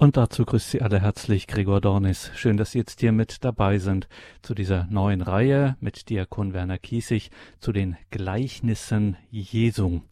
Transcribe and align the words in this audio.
Und 0.00 0.16
dazu 0.16 0.44
grüßt 0.44 0.70
Sie 0.70 0.80
alle 0.80 1.00
herzlich 1.00 1.48
Gregor 1.48 1.80
Dornis. 1.80 2.30
Schön, 2.36 2.56
dass 2.56 2.70
Sie 2.70 2.78
jetzt 2.78 3.00
hier 3.00 3.10
mit 3.10 3.42
dabei 3.42 3.78
sind 3.78 4.06
zu 4.42 4.54
dieser 4.54 4.86
neuen 4.90 5.22
Reihe 5.22 5.76
mit 5.80 6.08
Diakon 6.08 6.52
Werner 6.52 6.78
Kiesig 6.78 7.32
zu 7.58 7.72
den 7.72 7.96
Gleichnissen 8.12 9.16
Jesu. 9.28 10.02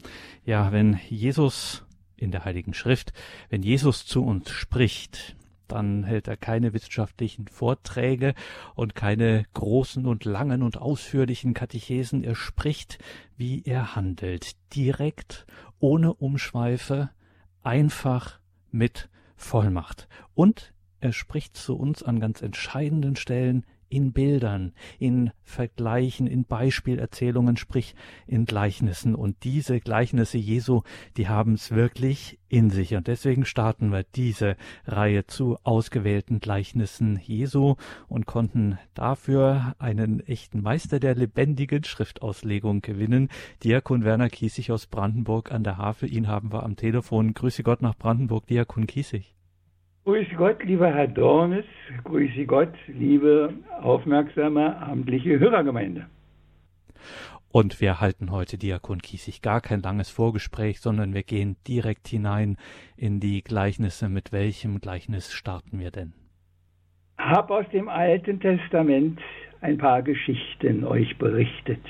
Ja, 0.45 0.73
wenn 0.73 0.99
Jesus 1.09 1.85
in 2.17 2.33
der 2.33 2.45
Heiligen 2.45 2.75
Schrift, 2.75 3.13
wenn 3.49 3.63
Jesus 3.63 4.07
zu 4.07 4.25
uns 4.25 4.51
spricht, 4.51 5.37
dann 5.69 6.03
hält 6.03 6.27
er 6.27 6.37
keine 6.37 6.73
wissenschaftlichen 6.73 7.47
Vorträge 7.47 8.35
und 8.75 8.97
keine 8.97 9.45
großen 9.55 10.05
und 10.05 10.25
langen 10.25 10.65
und 10.65 10.79
ausführlichen 10.79 11.55
Katechesen. 11.55 12.25
Er 12.25 12.35
spricht, 12.35 12.99
wie 13.37 13.63
er 13.63 13.95
handelt, 13.95 14.57
direkt, 14.75 15.47
ohne 15.79 16.13
Umschweife, 16.13 17.11
einfach 17.63 18.41
mit 18.73 19.09
Vollmacht. 19.37 20.09
Und 20.35 20.73
er 21.01 21.13
spricht 21.13 21.57
zu 21.57 21.77
uns 21.77 22.03
an 22.03 22.21
ganz 22.21 22.43
entscheidenden 22.43 23.17
Stellen 23.17 23.65
in 23.89 24.13
Bildern, 24.13 24.73
in 24.99 25.31
Vergleichen, 25.43 26.27
in 26.27 26.45
Beispielerzählungen, 26.45 27.57
sprich 27.57 27.95
in 28.27 28.45
Gleichnissen. 28.45 29.15
Und 29.15 29.45
diese 29.45 29.81
Gleichnisse 29.81 30.39
Jesu, 30.39 30.83
die 31.17 31.29
haben 31.29 31.55
es 31.55 31.71
wirklich 31.71 32.39
in 32.49 32.71
sich. 32.71 32.95
Und 32.95 33.07
deswegen 33.07 33.45
starten 33.45 33.93
wir 33.93 34.03
diese 34.03 34.57
Reihe 34.87 35.27
zu 35.27 35.59
ausgewählten 35.63 36.41
Gleichnissen 36.41 37.21
Jesu 37.23 37.77
und 38.09 38.27
konnten 38.27 38.79
dafür 38.95 39.75
einen 39.79 40.21
echten 40.21 40.63
Meister 40.63 41.01
der 41.01 41.15
lebendigen 41.15 41.85
Schriftauslegung 41.85 42.83
gewinnen. 42.83 43.29
Diakon 43.63 44.05
Werner 44.05 44.31
Kiesig 44.31 44.73
aus 44.73 44.87
Brandenburg 44.87 45.53
an 45.53 45.65
der 45.65 45.77
Havel. 45.77 46.13
Ihn 46.13 46.29
haben 46.29 46.53
wir 46.53 46.63
am 46.63 46.77
Telefon. 46.77 47.35
Grüße 47.35 47.63
Gott 47.63 47.83
nach 47.83 47.97
Brandenburg, 47.97 48.47
Diakon 48.47 48.87
Kiesig. 48.87 49.36
Grüß 50.07 50.29
Gott, 50.37 50.63
lieber 50.63 50.87
Herr 50.87 51.09
Dornes, 51.09 51.65
grüße 52.05 52.47
Gott, 52.47 52.73
liebe 52.87 53.53
aufmerksame 53.83 54.77
amtliche 54.81 55.41
Hörergemeinde. 55.41 56.07
Und 57.51 57.81
wir 57.81 58.01
halten 58.01 58.31
heute 58.31 58.57
Diakon 58.57 59.03
Kiesig 59.03 59.43
gar 59.43 59.61
kein 59.61 59.83
langes 59.83 60.09
Vorgespräch, 60.09 60.81
sondern 60.81 61.13
wir 61.13 61.25
gehen 61.25 61.57
direkt 61.67 62.07
hinein 62.07 62.57
in 62.97 63.19
die 63.19 63.43
Gleichnisse. 63.43 64.09
Mit 64.09 64.31
welchem 64.31 64.81
Gleichnis 64.81 65.33
starten 65.33 65.81
wir 65.81 65.91
denn? 65.91 66.13
Hab 67.19 67.51
aus 67.51 67.69
dem 67.73 67.89
Alten 67.89 68.39
Testament 68.39 69.19
ein 69.61 69.77
paar 69.77 70.03
Geschichten 70.03 70.85
euch 70.85 71.19
berichtet. 71.19 71.83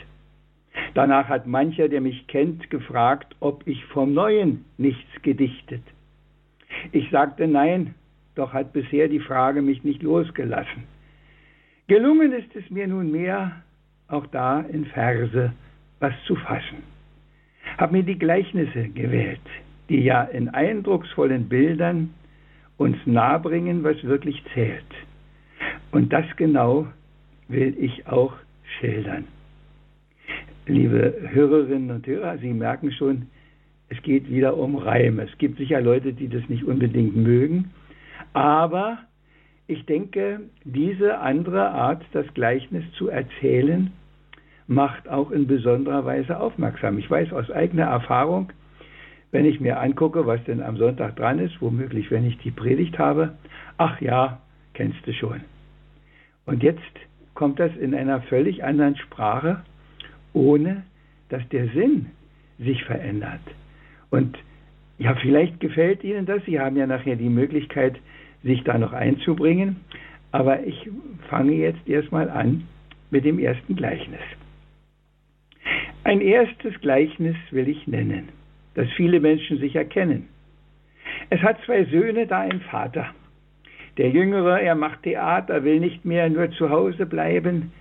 Danach 0.95 1.29
hat 1.29 1.47
mancher, 1.47 1.91
der 1.91 2.01
mich 2.01 2.27
kennt, 2.29 2.71
gefragt, 2.71 3.37
ob 3.41 3.67
ich 3.67 3.85
vom 3.85 4.15
Neuen 4.15 4.65
nichts 4.79 5.21
gedichtet. 5.21 5.83
Ich 6.93 7.11
sagte 7.11 7.47
nein, 7.47 7.95
doch 8.37 8.53
hat 8.53 8.73
bisher 8.73 9.09
die 9.09 9.21
Frage 9.21 9.63
mich 9.63 9.83
nicht 9.83 10.03
losgelassen. 10.03 10.85
Gelungen 11.89 12.33
ist 12.33 12.55
es 12.55 12.69
mir 12.71 12.87
nunmehr, 12.87 13.53
auch 14.09 14.27
da 14.27 14.61
in 14.61 14.87
Verse 14.87 15.53
was 16.01 16.13
zu 16.27 16.37
fassen. 16.37 16.83
Hab 17.79 17.93
mir 17.93 18.03
die 18.03 18.19
Gleichnisse 18.19 18.89
gewählt, 18.89 19.41
die 19.89 20.01
ja 20.01 20.23
in 20.23 20.49
eindrucksvollen 20.49 21.49
Bildern 21.49 22.11
uns 22.77 22.97
nahebringen, 23.07 23.83
was 23.83 24.03
wirklich 24.05 24.43
zählt. 24.55 24.85
Und 25.91 26.13
das 26.13 26.25
genau 26.37 26.87
will 27.49 27.75
ich 27.79 28.07
auch 28.07 28.35
schildern. 28.79 29.25
Liebe 30.67 31.15
Hörerinnen 31.31 31.91
und 31.91 32.07
Hörer, 32.07 32.39
Sie 32.39 32.53
merken 32.53 32.93
schon, 32.93 33.27
es 33.89 34.03
geht 34.03 34.29
wieder 34.29 34.57
um 34.57 34.77
Reime. 34.77 35.23
Es 35.23 35.39
gibt 35.39 35.59
sicher 35.59 35.81
Leute, 35.81 36.13
die 36.13 36.29
das 36.29 36.49
nicht 36.49 36.65
unbedingt 36.65 37.17
mögen, 37.17 37.71
aber 38.37 38.99
ich 39.67 39.87
denke, 39.87 40.41
diese 40.63 41.21
andere 41.21 41.71
Art, 41.71 42.05
das 42.13 42.27
Gleichnis 42.35 42.85
zu 42.99 43.09
erzählen, 43.09 43.91
macht 44.67 45.09
auch 45.09 45.31
in 45.31 45.47
besonderer 45.47 46.05
Weise 46.05 46.39
aufmerksam. 46.39 46.99
Ich 46.99 47.11
weiß 47.11 47.33
aus 47.33 47.51
eigener 47.51 47.85
Erfahrung, 47.85 48.53
wenn 49.31 49.47
ich 49.47 49.59
mir 49.59 49.81
angucke, 49.81 50.27
was 50.27 50.45
denn 50.45 50.63
am 50.63 50.77
Sonntag 50.77 51.17
dran 51.17 51.39
ist, 51.39 51.63
womöglich, 51.63 52.11
wenn 52.11 52.27
ich 52.27 52.37
die 52.39 52.51
Predigt 52.51 52.99
habe, 52.99 53.39
ach 53.79 54.03
ja, 54.03 54.39
kennst 54.75 55.07
du 55.07 55.15
schon. 55.15 55.41
Und 56.45 56.63
jetzt 56.63 56.83
kommt 57.33 57.59
das 57.59 57.75
in 57.75 57.95
einer 57.95 58.21
völlig 58.21 58.63
anderen 58.65 58.97
Sprache, 58.97 59.63
ohne 60.35 60.83
dass 61.31 61.49
der 61.49 61.69
Sinn 61.69 62.11
sich 62.59 62.85
verändert. 62.85 63.41
Und 64.11 64.37
ja, 64.99 65.15
vielleicht 65.15 65.59
gefällt 65.59 66.05
Ihnen 66.05 66.27
das. 66.27 66.45
Sie 66.45 66.61
haben 66.61 66.77
ja 66.77 66.87
nachher 66.87 67.17
die 67.17 67.31
Möglichkeit, 67.31 67.99
sich 68.43 68.63
da 68.65 68.79
noch 68.79 68.93
einzubringen. 68.93 69.77
Aber 70.33 70.65
ich 70.65 70.91
fange 71.29 71.55
jetzt 71.55 71.87
erstmal 71.89 72.31
an 72.31 72.67
mit 73.11 73.25
dem 73.25 73.39
ersten 73.39 73.77
Gleichnis. 73.77 74.21
Ein 76.05 76.21
erstes 76.21 76.81
Gleichnis 76.81 77.37
will 77.51 77.69
ich 77.69 77.87
nennen, 77.87 78.29
das 78.75 78.89
viele 78.97 79.21
Menschen 79.21 79.59
sicher 79.59 79.85
kennen. 79.85 80.29
Es 81.31 81.41
hat 81.43 81.59
zwei 81.65 81.85
Söhne, 81.87 82.27
da 82.27 82.41
ein 82.41 82.61
Vater. 82.61 83.09
Der 83.97 84.11
Jüngere, 84.11 84.61
er 84.61 84.75
macht 84.75 85.03
Theater, 85.03 85.65
will 85.65 85.81
nicht 85.81 86.05
mehr 86.05 86.29
nur 86.29 86.51
zu 86.53 86.71
Hause 86.71 87.07
bleiben, 87.07 87.73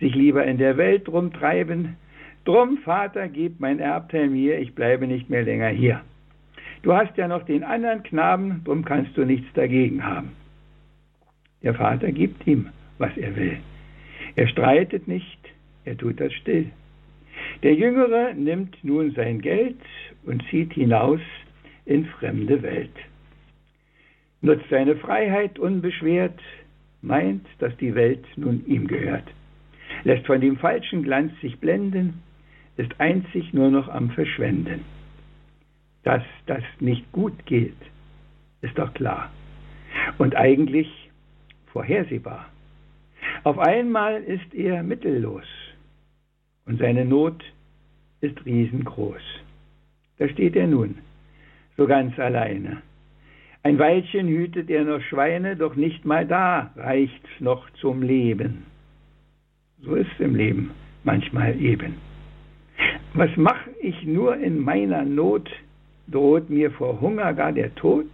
sich 0.00 0.14
lieber 0.14 0.44
in 0.44 0.58
der 0.58 0.76
Welt 0.76 1.08
rumtreiben. 1.08 1.96
Drum, 2.44 2.78
Vater, 2.78 3.28
gib 3.28 3.60
mein 3.60 3.78
Erbteil 3.78 4.28
mir, 4.28 4.58
ich 4.58 4.74
bleibe 4.74 5.06
nicht 5.06 5.28
mehr 5.28 5.42
länger 5.42 5.68
hier. 5.68 6.00
Du 6.82 6.92
hast 6.92 7.16
ja 7.16 7.28
noch 7.28 7.44
den 7.44 7.64
anderen 7.64 8.02
Knaben, 8.02 8.62
drum 8.64 8.84
kannst 8.84 9.16
du 9.16 9.24
nichts 9.24 9.48
dagegen 9.54 10.04
haben. 10.04 10.30
Der 11.62 11.74
Vater 11.74 12.12
gibt 12.12 12.46
ihm, 12.46 12.68
was 12.98 13.16
er 13.16 13.34
will. 13.34 13.58
Er 14.36 14.46
streitet 14.48 15.08
nicht, 15.08 15.38
er 15.84 15.96
tut 15.96 16.20
das 16.20 16.32
still. 16.32 16.70
Der 17.62 17.74
Jüngere 17.74 18.34
nimmt 18.34 18.76
nun 18.84 19.12
sein 19.12 19.40
Geld 19.40 19.80
und 20.24 20.44
zieht 20.50 20.72
hinaus 20.72 21.20
in 21.84 22.04
fremde 22.04 22.62
Welt. 22.62 22.94
Nutzt 24.40 24.68
seine 24.70 24.94
Freiheit 24.96 25.58
unbeschwert, 25.58 26.38
meint, 27.02 27.44
dass 27.58 27.76
die 27.78 27.94
Welt 27.94 28.24
nun 28.36 28.64
ihm 28.66 28.86
gehört. 28.86 29.24
Lässt 30.04 30.26
von 30.26 30.40
dem 30.40 30.56
falschen 30.56 31.02
Glanz 31.02 31.32
sich 31.40 31.58
blenden, 31.58 32.22
ist 32.76 33.00
einzig 33.00 33.52
nur 33.52 33.70
noch 33.70 33.88
am 33.88 34.10
Verschwenden. 34.10 34.84
Dass 36.04 36.22
das 36.46 36.62
nicht 36.80 37.10
gut 37.12 37.46
geht, 37.46 37.76
ist 38.62 38.78
doch 38.78 38.92
klar. 38.94 39.30
Und 40.18 40.36
eigentlich 40.36 40.88
vorhersehbar. 41.72 42.46
Auf 43.44 43.58
einmal 43.58 44.22
ist 44.22 44.54
er 44.54 44.82
mittellos 44.82 45.44
und 46.66 46.78
seine 46.78 47.04
Not 47.04 47.44
ist 48.20 48.44
riesengroß. 48.44 49.22
Da 50.18 50.28
steht 50.28 50.56
er 50.56 50.66
nun, 50.66 50.98
so 51.76 51.86
ganz 51.86 52.18
alleine. 52.18 52.82
Ein 53.62 53.78
Weilchen 53.78 54.28
hütet 54.28 54.70
er 54.70 54.84
noch 54.84 55.00
Schweine, 55.02 55.56
doch 55.56 55.76
nicht 55.76 56.04
mal 56.04 56.26
da 56.26 56.72
reicht's 56.76 57.40
noch 57.40 57.68
zum 57.80 58.02
Leben. 58.02 58.64
So 59.80 59.94
ist's 59.94 60.18
im 60.18 60.34
Leben 60.34 60.70
manchmal 61.04 61.60
eben. 61.60 61.94
Was 63.14 63.30
mach 63.36 63.60
ich 63.80 64.04
nur 64.04 64.36
in 64.36 64.58
meiner 64.58 65.04
Not, 65.04 65.48
droht 66.10 66.50
mir 66.50 66.70
vor 66.70 67.00
Hunger 67.00 67.32
gar 67.34 67.52
der 67.52 67.74
Tod? 67.74 68.06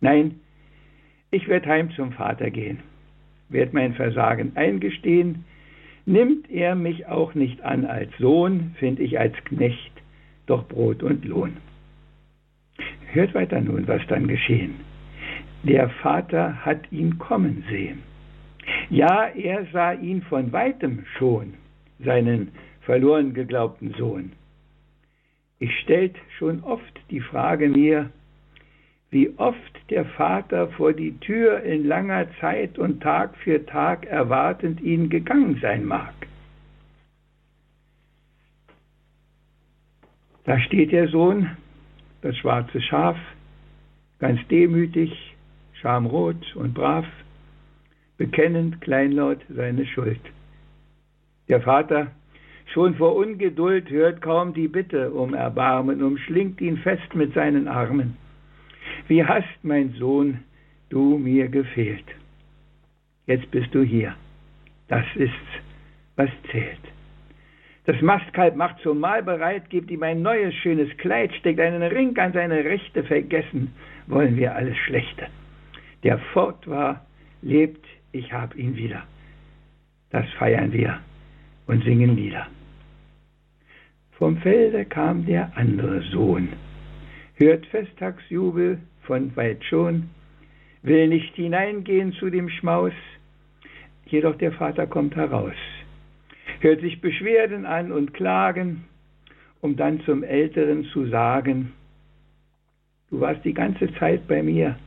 Nein, 0.00 0.40
ich 1.30 1.48
werd 1.48 1.66
heim 1.66 1.90
zum 1.92 2.12
Vater 2.12 2.50
gehen, 2.50 2.78
werd 3.48 3.72
mein 3.72 3.94
Versagen 3.94 4.52
eingestehen, 4.54 5.44
nimmt 6.06 6.50
er 6.50 6.74
mich 6.74 7.06
auch 7.06 7.34
nicht 7.34 7.62
an 7.62 7.84
als 7.84 8.10
Sohn, 8.18 8.74
find 8.78 8.98
ich 9.00 9.18
als 9.18 9.34
Knecht 9.44 9.92
doch 10.46 10.66
Brot 10.66 11.02
und 11.02 11.24
Lohn. 11.24 11.56
Hört 13.12 13.34
weiter 13.34 13.60
nun, 13.60 13.86
was 13.86 14.02
dann 14.08 14.26
geschehen. 14.26 14.76
Der 15.62 15.88
Vater 15.88 16.64
hat 16.64 16.90
ihn 16.90 17.18
kommen 17.18 17.64
sehen. 17.68 18.02
Ja, 18.88 19.26
er 19.26 19.66
sah 19.72 19.92
ihn 19.92 20.22
von 20.22 20.52
weitem 20.52 21.04
schon, 21.18 21.54
seinen 21.98 22.48
verloren 22.80 23.34
geglaubten 23.34 23.94
Sohn. 23.98 24.32
Ich 25.60 25.78
stellt 25.80 26.16
schon 26.38 26.64
oft 26.64 27.00
die 27.10 27.20
Frage 27.20 27.68
mir, 27.68 28.10
wie 29.10 29.34
oft 29.36 29.90
der 29.90 30.06
Vater 30.06 30.68
vor 30.68 30.94
die 30.94 31.18
Tür 31.18 31.62
in 31.62 31.86
langer 31.86 32.26
Zeit 32.40 32.78
und 32.78 33.02
Tag 33.02 33.36
für 33.36 33.66
Tag 33.66 34.06
erwartend 34.06 34.80
ihn 34.80 35.10
gegangen 35.10 35.58
sein 35.60 35.84
mag. 35.84 36.14
Da 40.44 40.58
steht 40.60 40.92
der 40.92 41.08
Sohn, 41.08 41.50
das 42.22 42.36
schwarze 42.38 42.80
Schaf, 42.80 43.18
ganz 44.18 44.40
demütig, 44.48 45.36
schamrot 45.74 46.56
und 46.56 46.72
brav, 46.72 47.06
bekennend 48.16 48.80
kleinlaut 48.80 49.40
seine 49.50 49.84
Schuld. 49.84 50.20
Der 51.48 51.60
Vater 51.60 52.12
Schon 52.72 52.94
vor 52.94 53.16
Ungeduld 53.16 53.90
hört 53.90 54.22
kaum 54.22 54.54
die 54.54 54.68
Bitte 54.68 55.10
um 55.10 55.34
Erbarmen, 55.34 56.04
umschlingt 56.04 56.60
ihn 56.60 56.76
fest 56.78 57.14
mit 57.16 57.34
seinen 57.34 57.66
Armen. 57.66 58.16
Wie 59.08 59.24
hast, 59.24 59.64
mein 59.64 59.90
Sohn, 59.94 60.38
du 60.88 61.18
mir 61.18 61.48
gefehlt. 61.48 62.04
Jetzt 63.26 63.50
bist 63.50 63.74
du 63.74 63.82
hier. 63.82 64.14
Das 64.86 65.04
ist's, 65.16 65.50
was 66.14 66.30
zählt. 66.52 66.78
Das 67.86 68.00
Mastkalb 68.02 68.54
macht 68.54 68.78
zum 68.82 69.00
Mahl 69.00 69.24
bereit, 69.24 69.68
gibt 69.68 69.90
ihm 69.90 70.04
ein 70.04 70.22
neues, 70.22 70.54
schönes 70.54 70.96
Kleid, 70.98 71.34
steckt 71.34 71.58
einen 71.58 71.82
Ring 71.82 72.16
an 72.18 72.32
seine 72.32 72.64
Rechte, 72.64 73.02
vergessen 73.02 73.74
wollen 74.06 74.36
wir 74.36 74.54
alles 74.54 74.76
Schlechte. 74.76 75.26
Der 76.04 76.18
fort 76.32 76.68
war, 76.68 77.04
lebt, 77.42 77.84
ich 78.12 78.32
hab 78.32 78.54
ihn 78.54 78.76
wieder. 78.76 79.02
Das 80.10 80.28
feiern 80.38 80.72
wir 80.72 81.00
und 81.66 81.82
singen 81.82 82.14
Lieder. 82.14 82.46
Vom 84.20 84.36
Felde 84.36 84.84
kam 84.84 85.26
der 85.26 85.50
andere 85.56 86.02
Sohn, 86.12 86.50
hört 87.34 87.66
Festtagsjubel 87.66 88.78
von 89.02 89.34
weit 89.34 89.64
schon, 89.64 90.10
will 90.82 91.08
nicht 91.08 91.34
hineingehen 91.34 92.12
zu 92.12 92.30
dem 92.30 92.48
Schmaus, 92.48 92.92
jedoch 94.06 94.36
der 94.36 94.52
Vater 94.52 94.86
kommt 94.86 95.16
heraus 95.16 95.56
hört 96.60 96.80
sich 96.80 97.00
Beschwerden 97.00 97.66
an 97.66 97.90
und 97.90 98.14
Klagen, 98.14 98.84
um 99.60 99.76
dann 99.76 100.00
zum 100.02 100.22
Älteren 100.22 100.84
zu 100.86 101.06
sagen, 101.06 101.72
du 103.10 103.20
warst 103.20 103.44
die 103.44 103.54
ganze 103.54 103.92
Zeit 103.94 104.26
bei 104.28 104.42
mir. 104.42 104.78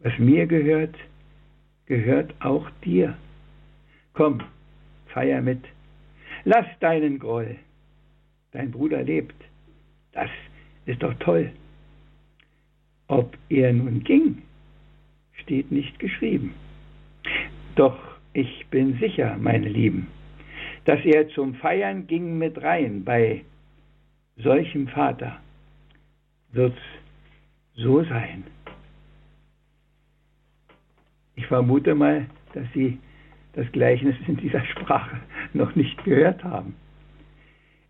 Was 0.00 0.16
mir 0.18 0.46
gehört, 0.46 0.94
gehört 1.86 2.34
auch 2.40 2.70
dir. 2.84 3.16
Komm, 4.14 4.40
feier 5.08 5.42
mit. 5.42 5.60
Lass 6.44 6.66
deinen 6.80 7.18
Groll. 7.18 7.56
Dein 8.52 8.70
Bruder 8.70 9.02
lebt. 9.02 9.34
Das 10.12 10.30
ist 10.86 11.02
doch 11.02 11.14
toll. 11.20 11.52
Ob 13.06 13.36
er 13.48 13.72
nun 13.72 14.02
ging, 14.04 14.42
steht 15.34 15.70
nicht 15.70 15.98
geschrieben. 15.98 16.54
Doch 17.76 17.98
ich 18.32 18.66
bin 18.70 18.98
sicher, 18.98 19.36
meine 19.38 19.68
Lieben, 19.68 20.08
dass 20.84 21.04
er 21.04 21.28
zum 21.30 21.54
Feiern 21.54 22.06
ging 22.06 22.38
mit 22.38 22.62
rein. 22.62 23.04
Bei 23.04 23.44
solchem 24.36 24.88
Vater 24.88 25.40
wird's 26.52 26.78
so 27.74 28.04
sein. 28.04 28.44
Ich 31.36 31.46
vermute 31.46 31.94
mal, 31.94 32.26
dass 32.52 32.66
Sie 32.74 32.98
das 33.54 33.70
Gleichnis 33.72 34.16
in 34.26 34.36
dieser 34.36 34.64
Sprache 34.66 35.20
noch 35.52 35.74
nicht 35.74 36.04
gehört 36.04 36.44
haben. 36.44 36.74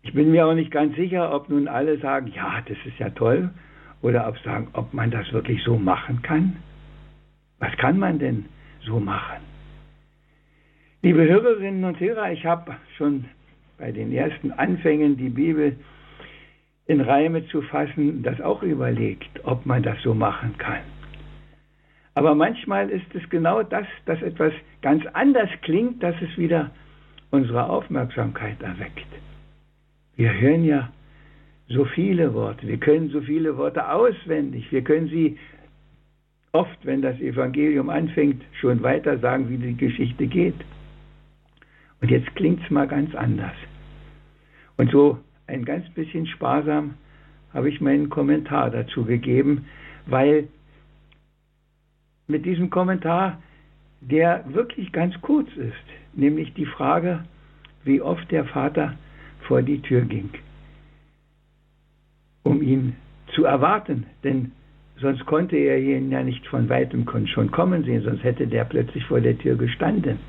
Ich 0.03 0.13
bin 0.13 0.31
mir 0.31 0.47
auch 0.47 0.55
nicht 0.55 0.71
ganz 0.71 0.95
sicher, 0.95 1.33
ob 1.33 1.49
nun 1.49 1.67
alle 1.67 1.97
sagen, 1.99 2.31
ja, 2.35 2.61
das 2.67 2.77
ist 2.85 2.97
ja 2.97 3.09
toll, 3.09 3.51
oder 4.01 4.27
ob 4.27 4.37
sagen, 4.39 4.69
ob 4.73 4.93
man 4.93 5.11
das 5.11 5.31
wirklich 5.31 5.63
so 5.63 5.77
machen 5.77 6.21
kann. 6.23 6.57
Was 7.59 7.75
kann 7.77 7.99
man 7.99 8.17
denn 8.17 8.45
so 8.83 8.99
machen? 8.99 9.43
Liebe 11.03 11.23
Hörerinnen 11.27 11.83
und 11.83 11.99
Hörer, 11.99 12.31
ich 12.31 12.45
habe 12.45 12.75
schon 12.97 13.25
bei 13.77 13.91
den 13.91 14.11
ersten 14.11 14.51
Anfängen 14.51 15.17
die 15.17 15.29
Bibel 15.29 15.75
in 16.87 17.01
Reime 17.01 17.47
zu 17.47 17.61
fassen, 17.61 18.23
das 18.23 18.41
auch 18.41 18.63
überlegt, 18.63 19.43
ob 19.43 19.65
man 19.65 19.83
das 19.83 20.01
so 20.01 20.13
machen 20.13 20.57
kann. 20.57 20.81
Aber 22.15 22.35
manchmal 22.35 22.89
ist 22.89 23.05
es 23.13 23.27
genau 23.29 23.63
das, 23.63 23.85
dass 24.05 24.21
etwas 24.21 24.53
ganz 24.81 25.03
anders 25.13 25.49
klingt, 25.61 26.03
dass 26.03 26.15
es 26.21 26.37
wieder 26.37 26.71
unsere 27.29 27.69
Aufmerksamkeit 27.69 28.61
erweckt. 28.61 29.07
Wir 30.15 30.33
hören 30.39 30.65
ja 30.65 30.91
so 31.67 31.85
viele 31.85 32.33
Worte, 32.33 32.67
wir 32.67 32.77
können 32.77 33.09
so 33.09 33.21
viele 33.21 33.57
Worte 33.57 33.89
auswendig, 33.89 34.71
wir 34.71 34.83
können 34.83 35.07
sie 35.07 35.37
oft, 36.51 36.85
wenn 36.85 37.01
das 37.01 37.19
Evangelium 37.19 37.89
anfängt, 37.89 38.43
schon 38.59 38.83
weiter 38.83 39.17
sagen, 39.19 39.49
wie 39.49 39.57
die 39.57 39.77
Geschichte 39.77 40.27
geht. 40.27 40.55
Und 42.01 42.11
jetzt 42.11 42.35
klingt 42.35 42.61
es 42.63 42.69
mal 42.69 42.87
ganz 42.87 43.15
anders. 43.15 43.55
Und 44.77 44.91
so 44.91 45.19
ein 45.47 45.63
ganz 45.63 45.87
bisschen 45.91 46.27
sparsam 46.27 46.95
habe 47.53 47.69
ich 47.69 47.79
meinen 47.79 48.09
Kommentar 48.09 48.69
dazu 48.69 49.05
gegeben, 49.05 49.65
weil 50.07 50.47
mit 52.27 52.45
diesem 52.45 52.69
Kommentar, 52.69 53.41
der 54.01 54.43
wirklich 54.47 54.91
ganz 54.91 55.19
kurz 55.21 55.49
ist, 55.55 55.73
nämlich 56.13 56.53
die 56.53 56.65
Frage, 56.65 57.23
wie 57.83 58.01
oft 58.01 58.29
der 58.31 58.45
Vater 58.45 58.95
vor 59.51 59.61
die 59.61 59.81
Tür 59.81 60.03
ging, 60.03 60.29
um 62.43 62.61
ihn 62.61 62.95
zu 63.35 63.43
erwarten, 63.43 64.05
denn 64.23 64.53
sonst 65.01 65.25
konnte 65.25 65.57
er 65.57 65.77
ihn 65.77 66.09
ja 66.09 66.23
nicht 66.23 66.47
von 66.47 66.69
weitem 66.69 67.05
schon 67.27 67.51
kommen 67.51 67.83
sehen, 67.83 68.01
sonst 68.01 68.23
hätte 68.23 68.47
der 68.47 68.63
plötzlich 68.63 69.03
vor 69.03 69.19
der 69.19 69.37
Tür 69.37 69.55
gestanden. 69.57 70.19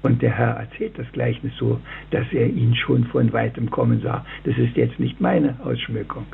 Und 0.00 0.22
der 0.22 0.30
Herr 0.30 0.54
erzählt 0.56 0.98
das 0.98 1.12
Gleichnis 1.12 1.52
so, 1.58 1.78
dass 2.10 2.24
er 2.32 2.46
ihn 2.46 2.74
schon 2.74 3.04
von 3.04 3.30
weitem 3.34 3.70
kommen 3.70 4.00
sah. 4.00 4.24
Das 4.44 4.56
ist 4.56 4.74
jetzt 4.76 4.98
nicht 4.98 5.20
meine 5.20 5.58
Ausschmückung. 5.62 6.24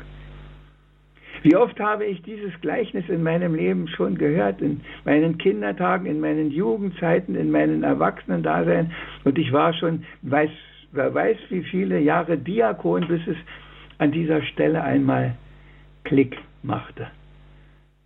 Wie 1.43 1.57
oft 1.57 1.77
habe 1.81 2.05
ich 2.05 2.21
dieses 2.21 2.53
Gleichnis 2.61 3.09
in 3.09 3.23
meinem 3.23 3.55
Leben 3.55 3.89
schon 3.89 4.17
gehört, 4.17 4.61
in 4.61 4.79
meinen 5.03 5.37
Kindertagen, 5.37 6.05
in 6.05 6.21
meinen 6.21 6.49
Jugendzeiten, 6.49 7.35
in 7.35 7.51
meinen 7.51 7.83
Erwachsenen-Dasein. 7.83 8.93
Und 9.25 9.37
ich 9.37 9.51
war 9.51 9.73
schon, 9.73 10.05
weiß, 10.21 10.51
wer 10.91 11.13
weiß 11.13 11.37
wie 11.49 11.63
viele 11.63 11.99
Jahre 11.99 12.37
Diakon, 12.37 13.07
bis 13.07 13.25
es 13.27 13.37
an 13.97 14.11
dieser 14.11 14.41
Stelle 14.43 14.83
einmal 14.83 15.35
Klick 16.03 16.37
machte. 16.63 17.07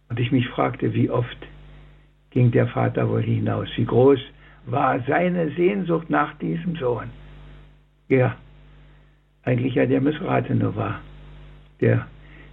Und 0.10 0.20
ich 0.20 0.32
mich 0.32 0.48
fragte, 0.50 0.94
wie 0.94 1.10
oft 1.10 1.38
ging 2.32 2.52
der 2.52 2.68
Vater 2.68 3.10
wohl 3.10 3.24
hinaus, 3.24 3.70
wie 3.76 3.86
groß 3.86 4.20
war 4.66 5.00
seine 5.08 5.52
Sehnsucht 5.52 6.10
nach 6.10 6.34
diesem 6.36 6.76
Sohn. 6.76 7.10
Ja, 8.08 8.36
eigentlich 9.44 9.76
ja 9.76 9.86
der 9.86 10.02
Missratene 10.02 10.76
war, 10.76 11.02
der 11.82 12.08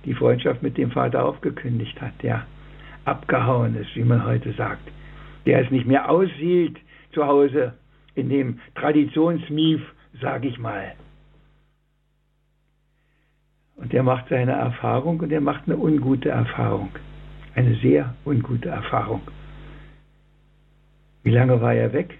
die 0.04 0.14
Freundschaft 0.14 0.62
mit 0.62 0.78
dem 0.78 0.90
Vater 0.90 1.24
aufgekündigt 1.24 2.00
hat, 2.00 2.12
der 2.22 2.46
abgehauen 3.04 3.76
ist, 3.76 3.94
wie 3.96 4.04
man 4.04 4.24
heute 4.24 4.52
sagt, 4.52 4.88
der 5.46 5.62
es 5.64 5.70
nicht 5.70 5.86
mehr 5.86 6.08
aushielt 6.10 6.78
zu 7.12 7.26
Hause 7.26 7.74
in 8.14 8.28
dem 8.28 8.60
Traditionsmief, 8.74 9.80
sag 10.22 10.44
ich 10.44 10.58
mal. 10.58 10.94
Und 13.76 13.92
er 13.92 14.04
macht 14.04 14.28
seine 14.28 14.52
Erfahrung 14.52 15.20
und 15.20 15.32
er 15.32 15.40
macht 15.40 15.64
eine 15.66 15.76
ungute 15.76 16.30
Erfahrung, 16.30 16.90
eine 17.54 17.74
sehr 17.76 18.14
ungute 18.24 18.68
Erfahrung. 18.68 19.22
Wie 21.24 21.30
lange 21.30 21.60
war 21.60 21.74
er 21.74 21.92
weg? 21.92 22.18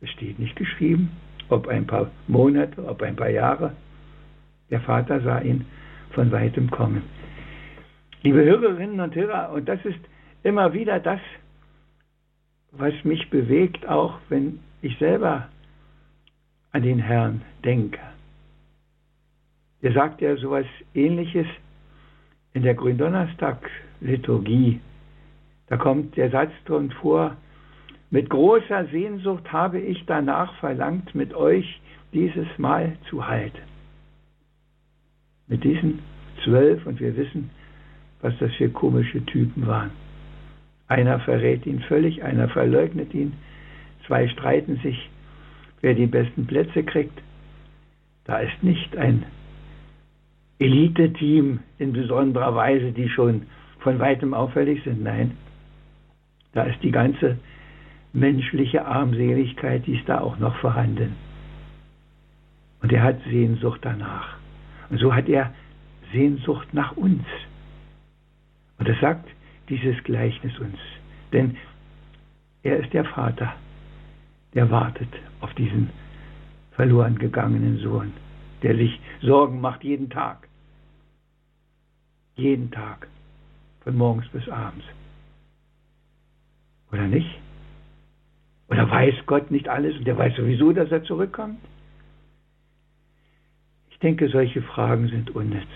Es 0.00 0.10
steht 0.10 0.38
nicht 0.38 0.56
geschrieben, 0.56 1.10
ob 1.48 1.68
ein 1.68 1.86
paar 1.86 2.10
Monate, 2.26 2.84
ob 2.84 3.02
ein 3.02 3.16
paar 3.16 3.30
Jahre. 3.30 3.72
Der 4.70 4.80
Vater 4.80 5.20
sah 5.20 5.40
ihn 5.40 5.64
von 6.10 6.32
weitem 6.32 6.70
kommen. 6.70 7.02
Liebe 8.22 8.42
Hörerinnen 8.44 9.00
und 9.00 9.14
Hörer, 9.14 9.52
und 9.52 9.68
das 9.68 9.84
ist 9.84 10.00
immer 10.42 10.72
wieder 10.72 10.98
das, 10.98 11.20
was 12.72 12.94
mich 13.04 13.30
bewegt, 13.30 13.86
auch 13.86 14.18
wenn 14.28 14.60
ich 14.80 14.96
selber 14.98 15.48
an 16.72 16.82
den 16.82 16.98
Herrn 16.98 17.42
denke. 17.64 18.00
Er 19.82 19.92
sagt 19.92 20.20
ja 20.20 20.36
sowas 20.36 20.66
ähnliches 20.94 21.46
in 22.54 22.62
der 22.62 22.74
Gründonnerstag-Liturgie. 22.74 24.80
Da 25.68 25.76
kommt 25.76 26.16
der 26.16 26.30
Satz 26.30 26.50
drin 26.64 26.90
vor, 27.00 27.36
mit 28.10 28.28
großer 28.28 28.86
Sehnsucht 28.86 29.52
habe 29.52 29.78
ich 29.80 30.04
danach 30.06 30.52
verlangt, 30.56 31.14
mit 31.14 31.34
euch 31.34 31.80
dieses 32.12 32.48
Mal 32.58 32.96
zu 33.08 33.24
halten. 33.26 33.62
Mit 35.48 35.64
diesen 35.64 36.00
zwölf, 36.44 36.84
und 36.86 37.00
wir 37.00 37.16
wissen, 37.16 37.48
was 38.20 38.34
das 38.38 38.52
für 38.54 38.68
komische 38.68 39.24
Typen 39.24 39.66
waren. 39.66 39.90
Einer 40.88 41.20
verrät 41.20 41.64
ihn 41.66 41.80
völlig, 41.80 42.22
einer 42.22 42.50
verleugnet 42.50 43.14
ihn, 43.14 43.32
zwei 44.06 44.28
streiten 44.28 44.76
sich, 44.82 45.08
wer 45.82 45.94
die 45.94 46.06
besten 46.06 46.46
Plätze 46.46 46.82
kriegt. 46.82 47.20
Da 48.24 48.38
ist 48.38 48.62
nicht 48.62 48.96
ein 48.96 49.24
Elite-Team 50.58 51.60
in 51.78 51.92
besonderer 51.92 52.54
Weise, 52.54 52.92
die 52.92 53.08
schon 53.08 53.42
von 53.80 53.98
weitem 53.98 54.32
auffällig 54.32 54.82
sind. 54.84 55.02
Nein, 55.02 55.32
da 56.52 56.62
ist 56.62 56.82
die 56.82 56.92
ganze 56.92 57.38
menschliche 58.12 58.86
Armseligkeit, 58.86 59.86
die 59.86 59.96
ist 59.96 60.08
da 60.08 60.20
auch 60.20 60.38
noch 60.38 60.56
vorhanden. 60.56 61.16
Und 62.80 62.92
er 62.92 63.02
hat 63.02 63.20
Sehnsucht 63.24 63.80
danach. 63.82 64.36
Und 64.90 64.98
so 64.98 65.14
hat 65.14 65.28
er 65.28 65.52
Sehnsucht 66.12 66.72
nach 66.74 66.96
uns. 66.96 67.24
Und 68.78 68.88
das 68.88 68.98
sagt 69.00 69.28
dieses 69.68 70.02
Gleichnis 70.04 70.56
uns. 70.58 70.78
Denn 71.32 71.56
er 72.62 72.78
ist 72.78 72.92
der 72.92 73.04
Vater, 73.04 73.54
der 74.54 74.70
wartet 74.70 75.08
auf 75.40 75.52
diesen 75.54 75.90
verloren 76.72 77.18
gegangenen 77.18 77.78
Sohn, 77.78 78.12
der 78.62 78.76
sich 78.76 79.00
Sorgen 79.20 79.60
macht 79.60 79.84
jeden 79.84 80.10
Tag. 80.10 80.48
Jeden 82.36 82.70
Tag. 82.70 83.08
von 83.82 83.96
morgens 83.96 84.28
bis 84.28 84.48
abends. 84.48 84.84
Oder 86.92 87.06
nicht? 87.06 87.38
Oder 88.68 88.88
weiß 88.90 89.14
Gott 89.26 89.50
nicht 89.50 89.68
alles 89.68 89.96
und 89.96 90.06
der 90.06 90.16
weiß 90.16 90.36
sowieso, 90.36 90.72
dass 90.72 90.90
er 90.90 91.02
zurückkommt? 91.04 91.58
Ich 93.90 93.98
denke, 93.98 94.28
solche 94.28 94.62
Fragen 94.62 95.08
sind 95.08 95.34
unnütz. 95.34 95.68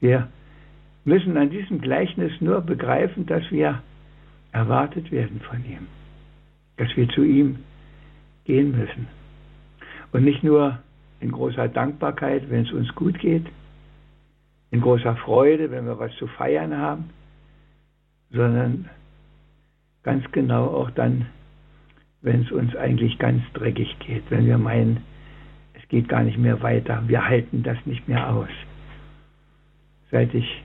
Wir 0.00 0.28
müssen 1.04 1.36
an 1.36 1.50
diesem 1.50 1.80
Gleichnis 1.80 2.32
nur 2.40 2.60
begreifen, 2.60 3.26
dass 3.26 3.50
wir 3.50 3.82
erwartet 4.52 5.10
werden 5.10 5.40
von 5.40 5.64
ihm, 5.64 5.86
dass 6.80 6.96
wir 6.96 7.06
zu 7.10 7.22
ihm 7.22 7.58
gehen 8.44 8.70
müssen. 8.70 9.06
Und 10.12 10.24
nicht 10.24 10.42
nur 10.42 10.78
in 11.20 11.30
großer 11.30 11.68
Dankbarkeit, 11.68 12.48
wenn 12.48 12.64
es 12.64 12.72
uns 12.72 12.94
gut 12.94 13.18
geht, 13.18 13.44
in 14.70 14.80
großer 14.80 15.14
Freude, 15.16 15.70
wenn 15.70 15.84
wir 15.84 15.98
was 15.98 16.14
zu 16.16 16.26
feiern 16.26 16.74
haben, 16.74 17.10
sondern 18.30 18.88
ganz 20.02 20.24
genau 20.32 20.68
auch 20.68 20.90
dann, 20.92 21.26
wenn 22.22 22.42
es 22.42 22.50
uns 22.50 22.74
eigentlich 22.74 23.18
ganz 23.18 23.42
dreckig 23.52 23.98
geht, 23.98 24.22
wenn 24.30 24.46
wir 24.46 24.56
meinen, 24.56 25.02
es 25.74 25.86
geht 25.88 26.08
gar 26.08 26.22
nicht 26.22 26.38
mehr 26.38 26.62
weiter, 26.62 27.02
wir 27.08 27.28
halten 27.28 27.62
das 27.62 27.76
nicht 27.84 28.08
mehr 28.08 28.30
aus. 28.30 28.48
Seit 30.10 30.32
ich 30.32 30.62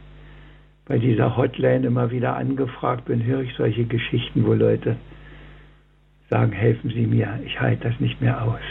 bei 0.86 0.98
dieser 0.98 1.36
Hotline 1.36 1.86
immer 1.86 2.10
wieder 2.10 2.38
angefragt 2.38 3.04
bin, 3.04 3.26
höre 3.26 3.42
ich 3.42 3.54
solche 3.56 3.84
Geschichten, 3.84 4.46
wo 4.46 4.54
Leute 4.54 4.96
sagen, 6.30 6.52
helfen 6.52 6.90
Sie 6.90 7.06
mir, 7.06 7.40
ich 7.46 7.60
halte 7.60 7.90
das 7.90 8.00
nicht 8.00 8.22
mehr 8.22 8.42
aus, 8.42 8.62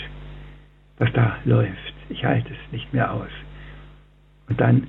was 0.99 1.13
da 1.13 1.37
läuft, 1.45 1.95
ich 2.09 2.25
halte 2.25 2.51
es 2.51 2.73
nicht 2.73 2.93
mehr 2.93 3.13
aus. 3.13 3.31
Und 4.49 4.61
dann 4.61 4.89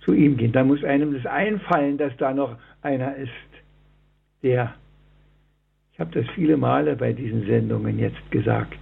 zu 0.00 0.12
ihm 0.12 0.36
gehen, 0.36 0.52
da 0.52 0.64
muss 0.64 0.82
einem 0.84 1.14
das 1.14 1.26
einfallen, 1.26 1.98
dass 1.98 2.16
da 2.16 2.32
noch 2.32 2.56
einer 2.82 3.16
ist, 3.16 3.30
der 4.42 4.74
ich 5.92 6.00
habe 6.00 6.18
das 6.18 6.34
viele 6.34 6.56
Male 6.56 6.96
bei 6.96 7.12
diesen 7.12 7.44
Sendungen 7.44 7.98
jetzt 7.98 8.30
gesagt. 8.30 8.78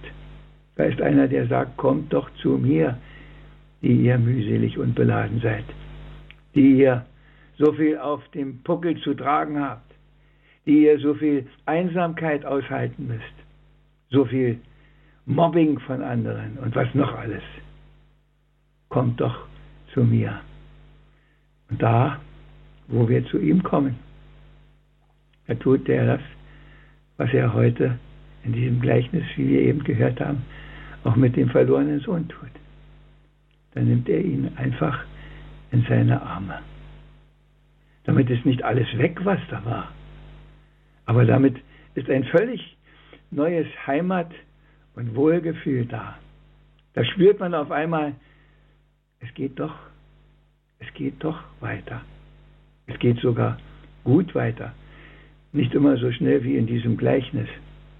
Da 0.77 0.85
ist 0.85 1.01
einer, 1.01 1.27
der 1.27 1.47
sagt, 1.47 1.75
kommt 1.75 2.13
doch 2.13 2.29
zu 2.35 2.51
mir, 2.51 2.97
die 3.81 4.05
ihr 4.05 4.17
mühselig 4.17 4.77
und 4.77 4.95
beladen 4.95 5.41
seid, 5.41 5.65
die 6.55 6.77
ihr 6.77 7.05
so 7.57 7.73
viel 7.73 7.97
auf 7.97 8.25
dem 8.29 8.63
Puckel 8.63 8.97
zu 9.01 9.13
tragen 9.15 9.59
habt, 9.59 9.88
die 10.69 10.85
ihr 10.85 10.99
so 10.99 11.13
viel 11.15 11.45
Einsamkeit 11.65 12.45
aushalten 12.45 13.07
müsst, 13.07 13.35
so 14.09 14.23
viel 14.23 14.59
Mobbing 15.25 15.79
von 15.79 16.01
anderen 16.01 16.57
und 16.59 16.73
was 16.75 16.93
noch 16.93 17.13
alles. 17.13 17.43
Kommt 18.87 19.19
doch 19.19 19.45
zu 19.93 20.03
mir. 20.03 20.39
Und 21.69 21.81
da, 21.81 22.21
wo 22.87 23.09
wir 23.09 23.25
zu 23.25 23.37
ihm 23.39 23.61
kommen, 23.63 23.95
da 25.47 25.55
tut 25.55 25.89
er 25.89 26.05
das 26.05 26.21
was 27.19 27.33
er 27.33 27.53
heute 27.53 27.99
in 28.45 28.53
diesem 28.53 28.79
Gleichnis, 28.79 29.25
wie 29.35 29.49
wir 29.49 29.61
eben 29.61 29.83
gehört 29.83 30.21
haben, 30.21 30.41
auch 31.03 31.17
mit 31.17 31.35
dem 31.35 31.49
verlorenen 31.49 31.99
Sohn 31.99 32.27
tut. 32.29 32.49
Dann 33.73 33.87
nimmt 33.87 34.07
er 34.07 34.23
ihn 34.23 34.49
einfach 34.55 35.03
in 35.71 35.85
seine 35.87 36.21
Arme. 36.21 36.59
Damit 38.05 38.29
ist 38.29 38.45
nicht 38.45 38.63
alles 38.63 38.87
weg, 38.97 39.19
was 39.25 39.39
da 39.49 39.63
war. 39.65 39.91
Aber 41.09 41.25
damit 41.25 41.55
ist 41.95 42.07
ein 42.07 42.23
völlig 42.25 42.77
neues 43.31 43.65
Heimat- 43.87 44.35
und 44.93 45.15
Wohlgefühl 45.15 45.87
da. 45.87 46.19
Da 46.93 47.03
spürt 47.03 47.39
man 47.39 47.55
auf 47.55 47.71
einmal, 47.71 48.13
es 49.19 49.33
geht 49.33 49.59
doch, 49.59 49.73
es 50.77 50.93
geht 50.93 51.15
doch 51.23 51.39
weiter. 51.61 52.01
Es 52.85 52.99
geht 52.99 53.17
sogar 53.21 53.57
gut 54.03 54.35
weiter. 54.35 54.71
Nicht 55.51 55.73
immer 55.73 55.97
so 55.97 56.11
schnell 56.11 56.43
wie 56.43 56.57
in 56.57 56.67
diesem 56.67 56.95
Gleichnis, 56.95 57.49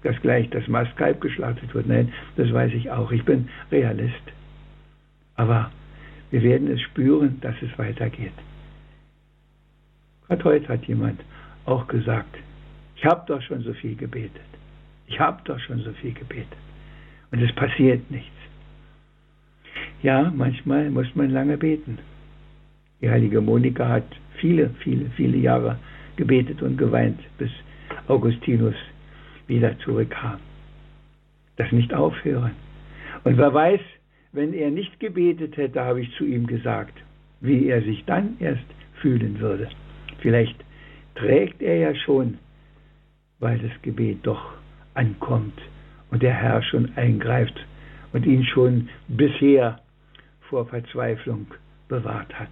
dass 0.04 0.14
gleich 0.20 0.48
das 0.50 0.68
Mastkalb 0.68 1.20
geschlachtet 1.20 1.74
wird. 1.74 1.88
Nein, 1.88 2.12
das 2.36 2.52
weiß 2.52 2.72
ich 2.74 2.92
auch. 2.92 3.10
Ich 3.10 3.24
bin 3.24 3.48
Realist. 3.72 4.22
Aber 5.34 5.72
wir 6.30 6.42
werden 6.42 6.68
es 6.68 6.80
spüren, 6.82 7.40
dass 7.40 7.56
es 7.60 7.76
weitergeht. 7.76 8.38
Gerade 10.28 10.44
heute 10.44 10.68
hat 10.68 10.84
jemand 10.84 11.20
auch 11.64 11.88
gesagt, 11.88 12.36
ich 13.00 13.06
habe 13.06 13.22
doch 13.26 13.40
schon 13.40 13.62
so 13.62 13.72
viel 13.72 13.96
gebetet. 13.96 14.42
Ich 15.06 15.18
habe 15.18 15.40
doch 15.44 15.58
schon 15.60 15.78
so 15.78 15.90
viel 15.92 16.12
gebetet. 16.12 16.58
Und 17.32 17.40
es 17.40 17.50
passiert 17.54 18.10
nichts. 18.10 18.36
Ja, 20.02 20.30
manchmal 20.36 20.90
muss 20.90 21.06
man 21.14 21.30
lange 21.30 21.56
beten. 21.56 21.98
Die 23.00 23.08
heilige 23.08 23.40
Monika 23.40 23.88
hat 23.88 24.04
viele, 24.34 24.68
viele, 24.80 25.06
viele 25.16 25.38
Jahre 25.38 25.78
gebetet 26.16 26.60
und 26.60 26.76
geweint, 26.76 27.18
bis 27.38 27.50
Augustinus 28.06 28.74
wieder 29.46 29.78
zurückkam. 29.78 30.38
Das 31.56 31.72
nicht 31.72 31.94
aufhören. 31.94 32.52
Und 33.24 33.38
wer 33.38 33.54
weiß, 33.54 33.80
wenn 34.32 34.52
er 34.52 34.70
nicht 34.70 35.00
gebetet 35.00 35.56
hätte, 35.56 35.80
habe 35.80 36.02
ich 36.02 36.14
zu 36.16 36.26
ihm 36.26 36.46
gesagt, 36.46 36.98
wie 37.40 37.68
er 37.68 37.80
sich 37.80 38.04
dann 38.04 38.36
erst 38.40 38.66
fühlen 39.00 39.40
würde. 39.40 39.70
Vielleicht 40.18 40.62
trägt 41.14 41.62
er 41.62 41.76
ja 41.78 41.94
schon, 41.94 42.36
weil 43.40 43.58
das 43.58 43.72
Gebet 43.82 44.18
doch 44.22 44.52
ankommt 44.94 45.58
und 46.10 46.22
der 46.22 46.34
Herr 46.34 46.62
schon 46.62 46.96
eingreift 46.96 47.58
und 48.12 48.26
ihn 48.26 48.44
schon 48.44 48.88
bisher 49.08 49.80
vor 50.48 50.66
Verzweiflung 50.66 51.46
bewahrt 51.88 52.38
hat. 52.38 52.50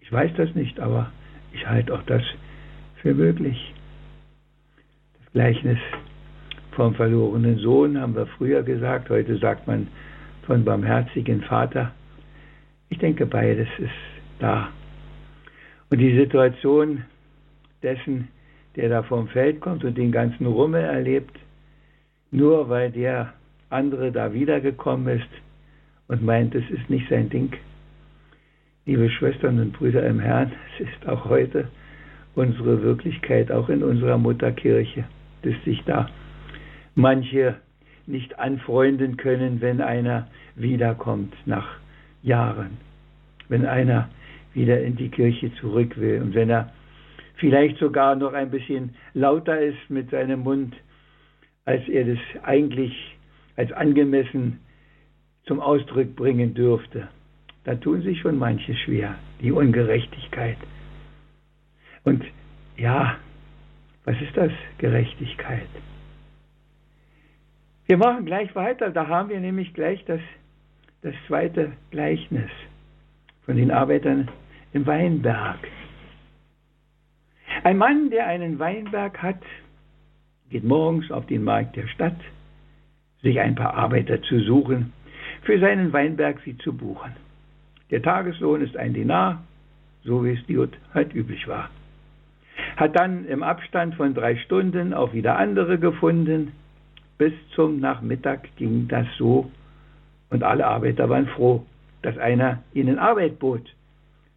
Ich 0.00 0.10
weiß 0.10 0.32
das 0.36 0.54
nicht, 0.54 0.80
aber 0.80 1.12
ich 1.52 1.68
halte 1.68 1.94
auch 1.94 2.02
das 2.04 2.22
für 2.96 3.14
möglich. 3.14 3.74
Das 5.18 5.32
Gleichnis 5.32 5.78
vom 6.72 6.94
verlorenen 6.94 7.58
Sohn 7.58 8.00
haben 8.00 8.14
wir 8.14 8.26
früher 8.26 8.62
gesagt, 8.62 9.10
heute 9.10 9.36
sagt 9.38 9.66
man 9.66 9.88
von 10.46 10.64
barmherzigen 10.64 11.42
Vater. 11.42 11.92
Ich 12.88 12.98
denke, 12.98 13.26
beides 13.26 13.68
ist 13.78 13.90
da. 14.38 14.68
Und 15.90 15.98
die 15.98 16.16
Situation 16.16 17.04
dessen, 17.82 18.28
der 18.76 18.88
da 18.88 19.02
vom 19.02 19.28
Feld 19.28 19.60
kommt 19.60 19.84
und 19.84 19.96
den 19.96 20.12
ganzen 20.12 20.46
Rummel 20.46 20.82
erlebt, 20.82 21.38
nur 22.30 22.68
weil 22.68 22.90
der 22.90 23.32
andere 23.70 24.12
da 24.12 24.32
wiedergekommen 24.32 25.18
ist 25.18 25.28
und 26.08 26.22
meint, 26.22 26.54
es 26.54 26.68
ist 26.70 26.88
nicht 26.90 27.08
sein 27.08 27.28
Ding. 27.30 27.52
Liebe 28.86 29.08
Schwestern 29.10 29.60
und 29.60 29.72
Brüder 29.74 30.04
im 30.06 30.20
Herrn, 30.20 30.52
es 30.74 30.86
ist 30.88 31.08
auch 31.08 31.26
heute 31.26 31.68
unsere 32.34 32.82
Wirklichkeit, 32.82 33.52
auch 33.52 33.68
in 33.68 33.82
unserer 33.82 34.18
Mutterkirche, 34.18 35.04
dass 35.42 35.54
sich 35.64 35.82
da 35.84 36.08
manche 36.94 37.56
nicht 38.06 38.38
anfreunden 38.38 39.16
können, 39.16 39.60
wenn 39.60 39.80
einer 39.80 40.28
wiederkommt 40.56 41.34
nach 41.46 41.76
Jahren, 42.22 42.78
wenn 43.48 43.66
einer 43.66 44.08
wieder 44.54 44.82
in 44.82 44.96
die 44.96 45.08
Kirche 45.08 45.54
zurück 45.54 45.98
will 45.98 46.20
und 46.20 46.34
wenn 46.34 46.50
er 46.50 46.72
vielleicht 47.42 47.78
sogar 47.78 48.14
noch 48.14 48.34
ein 48.34 48.50
bisschen 48.50 48.94
lauter 49.14 49.60
ist 49.60 49.90
mit 49.90 50.10
seinem 50.10 50.40
Mund, 50.44 50.76
als 51.64 51.86
er 51.88 52.04
das 52.04 52.18
eigentlich 52.44 52.94
als 53.56 53.72
angemessen 53.72 54.60
zum 55.46 55.58
Ausdruck 55.58 56.14
bringen 56.14 56.54
dürfte. 56.54 57.08
Da 57.64 57.74
tun 57.74 58.02
sich 58.02 58.20
schon 58.20 58.38
manche 58.38 58.76
schwer, 58.76 59.16
die 59.40 59.50
Ungerechtigkeit. 59.50 60.56
Und 62.04 62.24
ja, 62.76 63.16
was 64.04 64.14
ist 64.20 64.36
das? 64.36 64.52
Gerechtigkeit. 64.78 65.68
Wir 67.86 67.96
machen 67.96 68.24
gleich 68.24 68.54
weiter. 68.54 68.90
Da 68.90 69.08
haben 69.08 69.30
wir 69.30 69.40
nämlich 69.40 69.74
gleich 69.74 70.04
das, 70.04 70.20
das 71.02 71.14
zweite 71.26 71.72
Gleichnis 71.90 72.50
von 73.44 73.56
den 73.56 73.72
Arbeitern 73.72 74.28
im 74.72 74.86
Weinberg. 74.86 75.58
Ein 77.64 77.78
Mann, 77.78 78.10
der 78.10 78.26
einen 78.26 78.58
Weinberg 78.58 79.22
hat, 79.22 79.42
geht 80.50 80.64
morgens 80.64 81.10
auf 81.10 81.26
den 81.26 81.44
Markt 81.44 81.76
der 81.76 81.86
Stadt, 81.88 82.20
sich 83.22 83.38
ein 83.40 83.54
paar 83.54 83.74
Arbeiter 83.74 84.20
zu 84.22 84.40
suchen, 84.40 84.92
für 85.42 85.58
seinen 85.58 85.92
Weinberg 85.92 86.40
sie 86.44 86.58
zu 86.58 86.72
buchen. 86.72 87.12
Der 87.90 88.02
Tageslohn 88.02 88.62
ist 88.62 88.76
ein 88.76 88.94
Dinar, 88.94 89.42
so 90.02 90.24
wie 90.24 90.32
es 90.32 90.46
dort 90.46 90.76
halt 90.94 91.14
üblich 91.14 91.46
war 91.46 91.70
hat 92.76 92.96
dann 92.96 93.26
im 93.26 93.42
Abstand 93.42 93.94
von 93.94 94.14
drei 94.14 94.36
Stunden 94.36 94.94
auch 94.94 95.12
wieder 95.12 95.38
andere 95.38 95.78
gefunden. 95.78 96.52
Bis 97.18 97.32
zum 97.54 97.80
Nachmittag 97.80 98.48
ging 98.56 98.88
das 98.88 99.06
so 99.18 99.50
und 100.30 100.42
alle 100.42 100.66
Arbeiter 100.66 101.08
waren 101.08 101.26
froh, 101.28 101.64
dass 102.02 102.18
einer 102.18 102.62
ihnen 102.72 102.98
Arbeit 102.98 103.38
bot. 103.38 103.62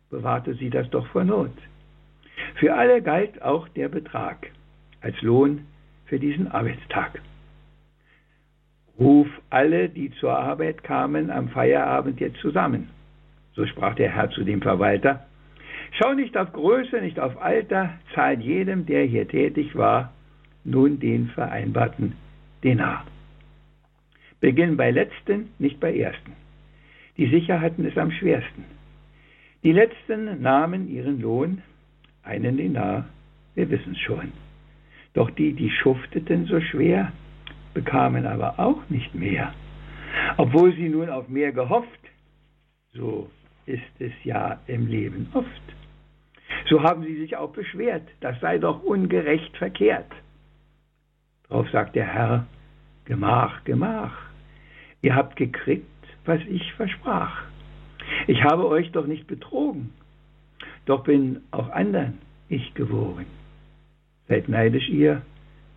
Bewahrte 0.09 0.53
sie 0.55 0.69
das 0.69 0.89
doch 0.89 1.07
vor 1.07 1.23
Not. 1.23 1.51
Für 2.55 2.75
alle 2.75 3.01
galt 3.01 3.41
auch 3.41 3.67
der 3.69 3.89
Betrag 3.89 4.47
als 5.01 5.21
Lohn 5.21 5.65
für 6.05 6.19
diesen 6.19 6.47
Arbeitstag. 6.47 7.21
Ruf 8.99 9.27
alle, 9.49 9.89
die 9.89 10.11
zur 10.19 10.37
Arbeit 10.37 10.83
kamen, 10.83 11.29
am 11.29 11.49
Feierabend 11.49 12.19
jetzt 12.19 12.39
zusammen. 12.39 12.89
So 13.53 13.65
sprach 13.65 13.95
der 13.95 14.11
Herr 14.11 14.29
zu 14.31 14.43
dem 14.43 14.61
Verwalter 14.61 15.25
Schau 15.97 16.13
nicht 16.13 16.35
auf 16.37 16.51
Größe, 16.51 17.01
nicht 17.01 17.19
auf 17.19 17.41
Alter, 17.41 17.93
zahl 18.13 18.39
jedem, 18.41 18.85
der 18.85 19.03
hier 19.03 19.27
tätig 19.27 19.75
war, 19.75 20.13
nun 20.63 20.99
den 20.99 21.27
vereinbarten 21.29 22.13
Denar. 22.63 23.05
Beginn 24.41 24.75
bei 24.75 24.91
letzten, 24.91 25.49
nicht 25.57 25.79
bei 25.79 25.95
ersten. 25.95 26.33
Die 27.17 27.27
sicher 27.27 27.61
hatten 27.61 27.85
es 27.85 27.97
am 27.97 28.11
schwersten. 28.11 28.65
Die 29.63 29.71
letzten 29.71 30.41
nahmen 30.41 30.89
ihren 30.89 31.21
Lohn, 31.21 31.61
einen 32.25 32.57
Denar, 32.57 33.05
wir 33.55 33.69
wissen's 33.69 33.99
schon. 33.99 34.31
Doch 35.13 35.29
die, 35.31 35.53
die 35.53 35.69
schufteten 35.69 36.45
so 36.45 36.59
schwer, 36.59 37.11
bekamen 37.73 38.25
aber 38.25 38.59
auch 38.59 38.89
nicht 38.89 39.15
mehr. 39.15 39.53
Obwohl 40.37 40.73
sie 40.75 40.89
nun 40.89 41.09
auf 41.09 41.27
mehr 41.29 41.51
gehofft, 41.51 41.99
so 42.93 43.29
ist 43.65 43.81
es 43.99 44.11
ja 44.23 44.59
im 44.67 44.87
Leben 44.87 45.27
oft. 45.33 45.47
So 46.67 46.83
haben 46.83 47.03
sie 47.03 47.15
sich 47.17 47.37
auch 47.37 47.51
beschwert, 47.51 48.07
das 48.21 48.39
sei 48.39 48.57
doch 48.57 48.83
ungerecht 48.83 49.55
verkehrt. 49.57 50.11
Darauf 51.49 51.69
sagt 51.69 51.95
der 51.95 52.07
Herr, 52.07 52.47
Gemach, 53.05 53.63
Gemach, 53.65 54.17
ihr 55.01 55.15
habt 55.15 55.35
gekriegt, 55.35 55.85
was 56.25 56.41
ich 56.49 56.73
versprach. 56.73 57.43
Ich 58.27 58.43
habe 58.43 58.67
euch 58.67 58.91
doch 58.91 59.05
nicht 59.05 59.27
betrogen, 59.27 59.93
doch 60.85 61.03
bin 61.03 61.41
auch 61.51 61.69
anderen 61.69 62.19
ich 62.49 62.73
gewogen. 62.73 63.25
Seid 64.27 64.49
neidisch 64.49 64.89
ihr, 64.89 65.21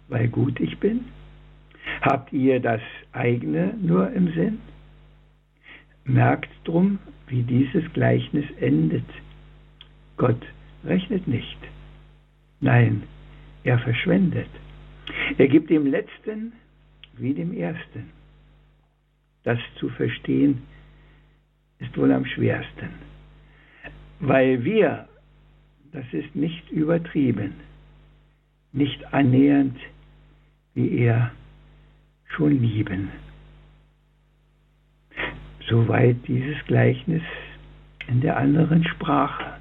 weil 0.08 0.28
gut 0.28 0.60
ich 0.60 0.78
bin? 0.78 1.04
Habt 2.00 2.32
ihr 2.32 2.60
das 2.60 2.80
eigene 3.12 3.74
nur 3.80 4.10
im 4.12 4.32
Sinn? 4.32 4.58
Merkt 6.04 6.50
drum, 6.64 6.98
wie 7.26 7.42
dieses 7.42 7.84
Gleichnis 7.92 8.46
endet. 8.60 9.04
Gott 10.16 10.40
rechnet 10.84 11.26
nicht. 11.28 11.58
Nein, 12.60 13.02
er 13.64 13.78
verschwendet. 13.78 14.48
Er 15.36 15.48
gibt 15.48 15.70
dem 15.70 15.86
Letzten 15.86 16.52
wie 17.16 17.34
dem 17.34 17.52
Ersten. 17.52 18.10
Das 19.44 19.58
zu 19.78 19.88
verstehen 19.90 20.62
ist 21.78 21.96
wohl 21.96 22.12
am 22.12 22.24
schwersten, 22.26 22.90
weil 24.20 24.64
wir, 24.64 25.08
das 25.92 26.04
ist 26.12 26.34
nicht 26.34 26.70
übertrieben, 26.70 27.54
nicht 28.72 29.12
annähernd 29.12 29.78
wie 30.74 30.98
er 30.98 31.32
schon 32.28 32.60
lieben. 32.60 33.10
Soweit 35.68 36.16
dieses 36.26 36.56
Gleichnis 36.66 37.22
in 38.06 38.20
der 38.20 38.36
anderen 38.36 38.84
Sprache. 38.84 39.58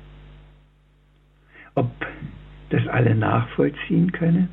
Ob 1.75 1.89
das 2.69 2.87
alle 2.87 3.15
nachvollziehen 3.15 4.11
können? 4.11 4.49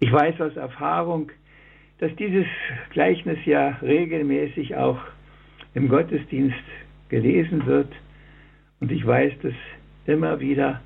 Ich 0.00 0.12
weiß 0.12 0.40
aus 0.40 0.56
Erfahrung, 0.56 1.30
dass 1.98 2.14
dieses 2.16 2.46
Gleichnis 2.90 3.38
ja 3.44 3.78
regelmäßig 3.82 4.76
auch 4.76 4.98
im 5.74 5.88
Gottesdienst 5.88 6.56
gelesen 7.08 7.66
wird. 7.66 7.92
Und 8.84 8.92
ich 8.92 9.06
weiß, 9.06 9.32
dass 9.42 9.54
immer 10.04 10.40
wieder 10.40 10.82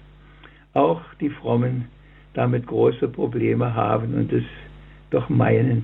auch 0.73 1.03
die 1.21 1.31
Frommen 1.31 1.89
damit 2.33 2.65
große 2.65 3.09
Probleme 3.09 3.75
haben 3.75 4.15
und 4.15 4.33
es 4.33 4.45
doch 5.11 5.29
meinen, 5.29 5.83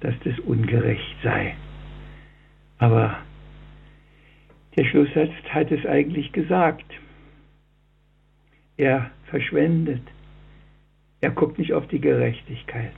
dass 0.00 0.12
das 0.24 0.36
ungerecht 0.40 1.16
sei. 1.22 1.54
Aber 2.78 3.16
der 4.76 4.86
Schlusssatz 4.86 5.30
hat 5.50 5.70
es 5.70 5.86
eigentlich 5.86 6.32
gesagt. 6.32 6.92
Er 8.76 9.12
verschwendet. 9.26 10.02
Er 11.20 11.30
guckt 11.30 11.60
nicht 11.60 11.74
auf 11.74 11.86
die 11.86 12.00
Gerechtigkeit. 12.00 12.90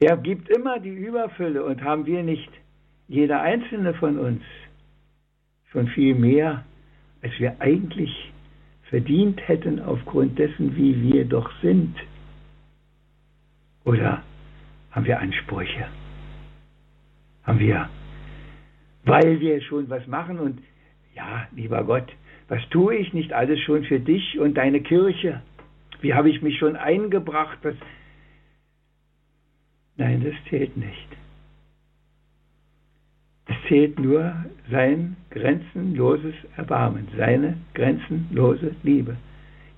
Er 0.00 0.16
gibt 0.16 0.48
immer 0.48 0.80
die 0.80 0.88
Überfülle 0.88 1.64
und 1.64 1.84
haben 1.84 2.04
wir 2.04 2.24
nicht, 2.24 2.50
jeder 3.06 3.42
einzelne 3.42 3.94
von 3.94 4.18
uns, 4.18 4.42
schon 5.70 5.86
viel 5.86 6.16
mehr, 6.16 6.64
als 7.22 7.38
wir 7.38 7.60
eigentlich 7.60 8.32
verdient 8.90 9.46
hätten 9.48 9.80
aufgrund 9.80 10.38
dessen, 10.38 10.76
wie 10.76 11.00
wir 11.02 11.24
doch 11.24 11.50
sind. 11.62 11.96
Oder 13.84 14.22
haben 14.90 15.06
wir 15.06 15.18
Ansprüche? 15.18 15.86
Haben 17.44 17.58
wir, 17.58 17.88
weil 19.04 19.40
wir 19.40 19.60
schon 19.62 19.88
was 19.88 20.06
machen 20.06 20.38
und 20.38 20.60
ja, 21.14 21.48
lieber 21.54 21.84
Gott, 21.84 22.10
was 22.48 22.60
tue 22.68 22.96
ich 22.96 23.12
nicht 23.12 23.32
alles 23.32 23.60
schon 23.60 23.84
für 23.84 24.00
dich 24.00 24.38
und 24.38 24.54
deine 24.54 24.80
Kirche? 24.80 25.42
Wie 26.00 26.14
habe 26.14 26.30
ich 26.30 26.42
mich 26.42 26.58
schon 26.58 26.76
eingebracht? 26.76 27.58
Was 27.62 27.74
Nein, 29.96 30.24
das 30.24 30.34
zählt 30.48 30.76
nicht. 30.76 31.08
Zählt 33.68 33.98
nur 33.98 34.34
sein 34.70 35.16
grenzenloses 35.30 36.34
Erbarmen, 36.56 37.08
seine 37.16 37.56
grenzenlose 37.74 38.74
Liebe, 38.82 39.16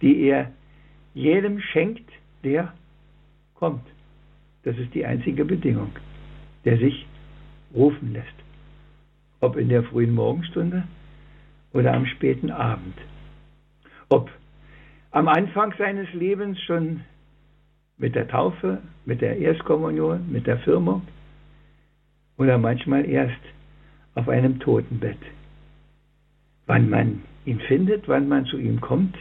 die 0.00 0.22
er 0.22 0.50
jedem 1.14 1.60
schenkt, 1.60 2.10
der 2.42 2.72
kommt. 3.54 3.86
Das 4.64 4.76
ist 4.78 4.94
die 4.94 5.04
einzige 5.04 5.44
Bedingung, 5.44 5.90
der 6.64 6.78
sich 6.78 7.06
rufen 7.74 8.12
lässt. 8.12 8.34
Ob 9.40 9.56
in 9.56 9.68
der 9.68 9.82
frühen 9.84 10.14
Morgenstunde 10.14 10.84
oder 11.72 11.92
am 11.92 12.06
späten 12.06 12.50
Abend. 12.50 12.96
Ob 14.08 14.30
am 15.10 15.28
Anfang 15.28 15.74
seines 15.78 16.12
Lebens 16.14 16.60
schon 16.62 17.00
mit 17.98 18.14
der 18.14 18.26
Taufe, 18.26 18.82
mit 19.04 19.20
der 19.20 19.38
Erstkommunion, 19.38 20.30
mit 20.30 20.46
der 20.46 20.58
Firmung 20.58 21.02
oder 22.36 22.58
manchmal 22.58 23.04
erst 23.04 23.40
auf 24.14 24.28
einem 24.28 24.58
Totenbett. 24.60 25.18
Wann 26.66 26.88
man 26.88 27.22
ihn 27.44 27.60
findet, 27.60 28.08
wann 28.08 28.28
man 28.28 28.46
zu 28.46 28.58
ihm 28.58 28.80
kommt, 28.80 29.16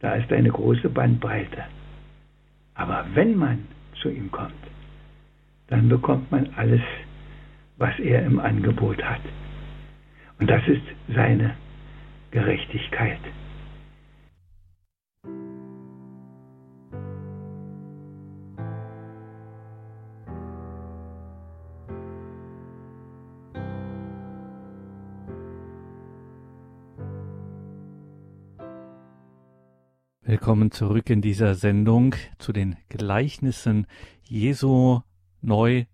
da 0.00 0.14
ist 0.14 0.32
eine 0.32 0.50
große 0.50 0.88
Bandbreite. 0.88 1.64
Aber 2.74 3.06
wenn 3.14 3.36
man 3.36 3.66
zu 4.00 4.08
ihm 4.08 4.30
kommt, 4.30 4.52
dann 5.68 5.88
bekommt 5.88 6.30
man 6.30 6.48
alles, 6.56 6.82
was 7.76 7.98
er 7.98 8.24
im 8.24 8.40
Angebot 8.40 9.02
hat. 9.02 9.20
Und 10.38 10.50
das 10.50 10.66
ist 10.66 10.82
seine 11.14 11.54
Gerechtigkeit. 12.30 13.20
Willkommen 30.42 30.72
zurück 30.72 31.08
in 31.08 31.22
dieser 31.22 31.54
Sendung 31.54 32.16
zu 32.40 32.52
den 32.52 32.76
Gleichnissen 32.88 33.86
Jesu 34.24 35.02
neu 35.40 35.84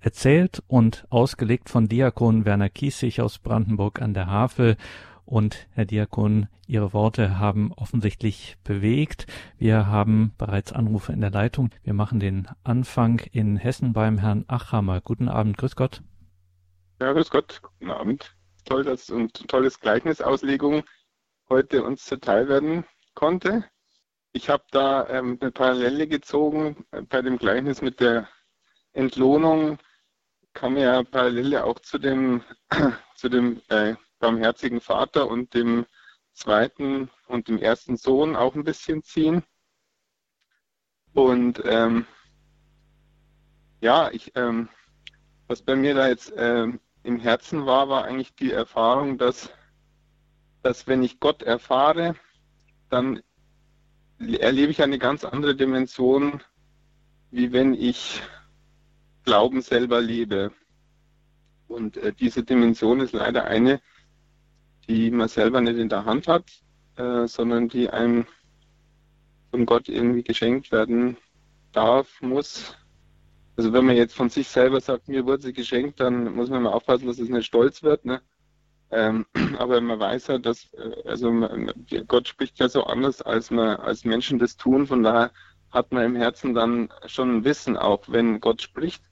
erzählt 0.00 0.62
und 0.68 1.06
ausgelegt 1.10 1.68
von 1.68 1.86
Diakon 1.86 2.46
Werner 2.46 2.70
Kiesig 2.70 3.20
aus 3.20 3.38
Brandenburg 3.38 4.00
an 4.00 4.14
der 4.14 4.26
Havel. 4.26 4.78
Und 5.26 5.68
Herr 5.72 5.84
Diakon, 5.84 6.48
Ihre 6.66 6.94
Worte 6.94 7.38
haben 7.38 7.74
offensichtlich 7.74 8.56
bewegt. 8.64 9.26
Wir 9.58 9.88
haben 9.88 10.32
bereits 10.38 10.72
Anrufe 10.72 11.12
in 11.12 11.20
der 11.20 11.30
Leitung. 11.30 11.68
Wir 11.82 11.92
machen 11.92 12.20
den 12.20 12.48
Anfang 12.64 13.20
in 13.32 13.58
Hessen 13.58 13.92
beim 13.92 14.16
Herrn 14.16 14.46
Achammer. 14.48 15.02
Guten 15.02 15.28
Abend, 15.28 15.58
grüß 15.58 15.76
Gott. 15.76 16.00
Ja, 17.02 17.12
grüß 17.12 17.28
Gott, 17.28 17.60
guten 17.60 17.90
Abend. 17.90 18.34
Toll, 18.64 18.82
dass 18.82 19.10
und 19.10 19.46
tolles 19.46 19.78
Gleichnisauslegung 19.78 20.84
heute 21.50 21.84
uns 21.84 22.06
zuteil 22.06 22.48
werden 22.48 22.84
konnte. 23.12 23.66
Ich 24.32 24.48
habe 24.48 24.64
da 24.70 25.08
ähm, 25.08 25.38
eine 25.40 25.50
Parallele 25.50 26.06
gezogen 26.06 26.86
bei 27.08 27.20
dem 27.20 27.36
Gleichnis 27.36 27.82
mit 27.82 27.98
der 28.00 28.28
Entlohnung. 28.92 29.78
Kam 30.52 30.76
ja 30.76 31.02
Parallele 31.02 31.64
auch 31.64 31.80
zu 31.80 31.98
dem, 31.98 32.42
zu 33.16 33.28
dem 33.28 33.60
äh, 33.68 33.96
barmherzigen 34.20 34.80
Vater 34.80 35.28
und 35.28 35.54
dem 35.54 35.86
zweiten 36.32 37.10
und 37.26 37.48
dem 37.48 37.58
ersten 37.58 37.96
Sohn 37.96 38.36
auch 38.36 38.54
ein 38.54 38.64
bisschen 38.64 39.02
ziehen. 39.02 39.42
Und 41.12 41.60
ähm, 41.64 42.06
ja, 43.80 44.10
ich, 44.12 44.32
ähm, 44.36 44.68
was 45.48 45.62
bei 45.62 45.74
mir 45.74 45.94
da 45.94 46.06
jetzt 46.08 46.32
ähm, 46.36 46.78
im 47.02 47.18
Herzen 47.18 47.66
war, 47.66 47.88
war 47.88 48.04
eigentlich 48.04 48.34
die 48.36 48.52
Erfahrung, 48.52 49.18
dass, 49.18 49.50
dass 50.62 50.86
wenn 50.86 51.02
ich 51.02 51.18
Gott 51.18 51.42
erfahre, 51.42 52.14
dann 52.90 53.20
erlebe 54.20 54.70
ich 54.70 54.82
eine 54.82 54.98
ganz 54.98 55.24
andere 55.24 55.56
Dimension, 55.56 56.42
wie 57.30 57.52
wenn 57.52 57.74
ich 57.74 58.20
Glauben 59.24 59.62
selber 59.62 60.00
lebe. 60.00 60.52
Und 61.68 61.96
äh, 61.96 62.12
diese 62.12 62.42
Dimension 62.42 63.00
ist 63.00 63.12
leider 63.12 63.44
eine, 63.44 63.80
die 64.88 65.10
man 65.10 65.28
selber 65.28 65.60
nicht 65.60 65.78
in 65.78 65.88
der 65.88 66.04
Hand 66.04 66.26
hat, 66.26 66.50
äh, 66.96 67.26
sondern 67.26 67.68
die 67.68 67.90
einem 67.90 68.26
von 69.50 69.66
Gott 69.66 69.88
irgendwie 69.88 70.22
geschenkt 70.22 70.72
werden 70.72 71.16
darf, 71.72 72.20
muss. 72.20 72.76
Also 73.56 73.72
wenn 73.72 73.84
man 73.86 73.96
jetzt 73.96 74.14
von 74.14 74.30
sich 74.30 74.48
selber 74.48 74.80
sagt, 74.80 75.08
mir 75.08 75.26
wurde 75.26 75.42
sie 75.42 75.52
geschenkt, 75.52 76.00
dann 76.00 76.34
muss 76.34 76.50
man 76.50 76.62
mal 76.62 76.72
aufpassen, 76.72 77.06
dass 77.06 77.18
es 77.18 77.28
nicht 77.28 77.46
stolz 77.46 77.82
wird. 77.82 78.04
Ne? 78.04 78.20
Ähm, 78.90 79.26
aber 79.58 79.80
man 79.80 79.98
weiß 79.98 80.28
ja, 80.28 80.38
dass 80.38 80.72
äh, 80.74 81.08
also 81.08 81.30
man, 81.30 81.72
Gott 82.08 82.28
spricht 82.28 82.58
ja 82.58 82.68
so 82.68 82.84
anders, 82.84 83.22
als 83.22 83.50
man 83.50 83.76
als 83.76 84.04
Menschen 84.04 84.38
das 84.38 84.56
tun. 84.56 84.86
Von 84.86 85.02
daher 85.02 85.32
hat 85.70 85.92
man 85.92 86.04
im 86.04 86.16
Herzen 86.16 86.54
dann 86.54 86.92
schon 87.06 87.36
ein 87.36 87.44
Wissen, 87.44 87.76
auch 87.76 88.02
wenn 88.08 88.40
Gott 88.40 88.62
spricht 88.62 89.02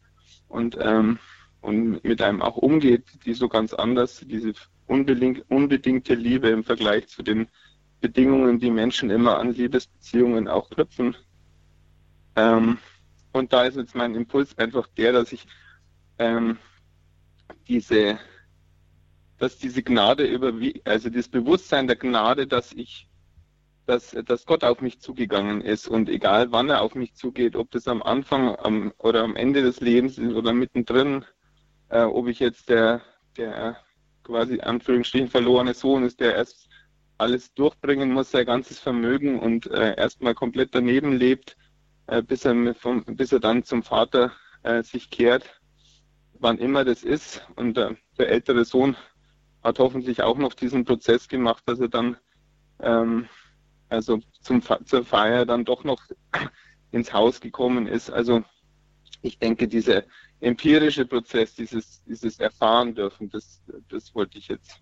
und 0.48 0.76
ähm, 0.80 1.18
und 1.60 2.02
mit 2.04 2.22
einem 2.22 2.42
auch 2.42 2.56
umgeht, 2.56 3.04
die 3.24 3.34
so 3.34 3.48
ganz 3.48 3.74
anders, 3.74 4.22
diese 4.24 4.52
unbedingte 4.86 6.14
Liebe 6.14 6.48
im 6.48 6.64
Vergleich 6.64 7.08
zu 7.08 7.22
den 7.22 7.48
Bedingungen, 8.00 8.58
die 8.60 8.70
Menschen 8.70 9.10
immer 9.10 9.38
an 9.38 9.52
Liebesbeziehungen 9.52 10.48
auch 10.48 10.70
knüpfen. 10.70 11.16
Ähm, 12.36 12.78
und 13.32 13.52
da 13.52 13.64
ist 13.64 13.76
jetzt 13.76 13.94
mein 13.94 14.14
Impuls 14.14 14.56
einfach 14.56 14.86
der, 14.96 15.12
dass 15.12 15.32
ich 15.32 15.46
ähm, 16.18 16.58
diese, 17.66 18.18
dass 19.38 19.59
diese 19.59 19.83
Gnade 19.83 20.24
über, 20.24 20.53
also 20.85 21.11
das 21.11 21.29
Bewusstsein 21.29 21.87
der 21.87 21.96
Gnade, 21.96 22.46
dass 22.46 22.72
ich, 22.72 23.09
dass, 23.87 24.11
dass 24.27 24.46
Gott 24.46 24.64
auf 24.64 24.81
mich 24.81 25.01
zugegangen 25.01 25.61
ist 25.61 25.88
und 25.88 26.09
egal 26.09 26.53
wann 26.53 26.68
er 26.68 26.83
auf 26.83 26.94
mich 26.94 27.14
zugeht, 27.14 27.57
ob 27.57 27.70
das 27.70 27.88
am 27.88 28.03
Anfang 28.03 28.57
am, 28.57 28.92
oder 28.98 29.22
am 29.22 29.37
Ende 29.37 29.62
des 29.62 29.81
Lebens 29.81 30.18
ist 30.18 30.35
oder 30.35 30.53
mittendrin, 30.53 31.24
äh, 31.88 32.03
ob 32.03 32.29
ich 32.29 32.40
jetzt 32.40 32.68
der, 32.68 33.01
der 33.37 33.79
quasi 34.24 34.61
Anführungsstrichen 34.61 35.29
verlorene 35.29 35.74
Sohn 35.74 36.05
ist, 36.05 36.20
der 36.20 36.35
erst 36.35 36.68
alles 37.16 37.53
durchbringen 37.55 38.12
muss, 38.12 38.31
sein 38.31 38.46
ganzes 38.46 38.79
Vermögen 38.79 39.38
und 39.40 39.66
äh, 39.70 39.96
erstmal 39.96 40.35
komplett 40.35 40.74
daneben 40.74 41.12
lebt, 41.16 41.57
äh, 42.07 42.22
bis, 42.22 42.44
er 42.44 42.74
vom, 42.74 43.05
bis 43.05 43.33
er 43.33 43.40
dann 43.40 43.64
zum 43.64 43.83
Vater 43.83 44.33
äh, 44.62 44.83
sich 44.83 45.11
kehrt, 45.11 45.61
wann 46.38 46.59
immer 46.59 46.85
das 46.85 47.03
ist. 47.03 47.46
Und 47.57 47.77
äh, 47.77 47.94
der 48.18 48.29
ältere 48.29 48.64
Sohn 48.64 48.96
hat 49.62 49.78
hoffentlich 49.78 50.22
auch 50.22 50.38
noch 50.38 50.54
diesen 50.54 50.84
Prozess 50.84 51.28
gemacht, 51.28 51.62
dass 51.66 51.80
er 51.80 51.88
dann 51.88 52.16
ähm, 52.80 53.28
also 53.88 54.20
zum, 54.40 54.62
zur 54.84 55.04
Feier 55.04 55.46
dann 55.46 55.64
doch 55.64 55.84
noch 55.84 56.02
ins 56.90 57.12
Haus 57.12 57.40
gekommen 57.40 57.86
ist. 57.86 58.10
Also 58.10 58.42
ich 59.22 59.38
denke, 59.38 59.68
dieser 59.68 60.04
empirische 60.40 61.06
Prozess, 61.06 61.54
dieses, 61.54 62.02
dieses 62.04 62.38
Erfahren 62.38 62.94
dürfen, 62.94 63.28
das, 63.30 63.62
das 63.88 64.14
wollte 64.14 64.38
ich 64.38 64.48
jetzt 64.48 64.80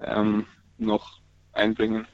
ähm, 0.00 0.46
noch 0.78 1.20
einbringen. 1.52 2.06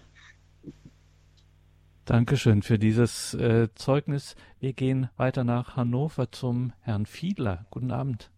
Dankeschön 2.04 2.62
für 2.62 2.78
dieses 2.78 3.32
äh, 3.34 3.68
Zeugnis. 3.74 4.34
Wir 4.58 4.72
gehen 4.72 5.08
weiter 5.16 5.44
nach 5.44 5.76
Hannover 5.76 6.32
zum 6.32 6.72
Herrn 6.80 7.06
Fiedler. 7.06 7.66
Guten 7.70 7.92
Abend. 7.92 8.30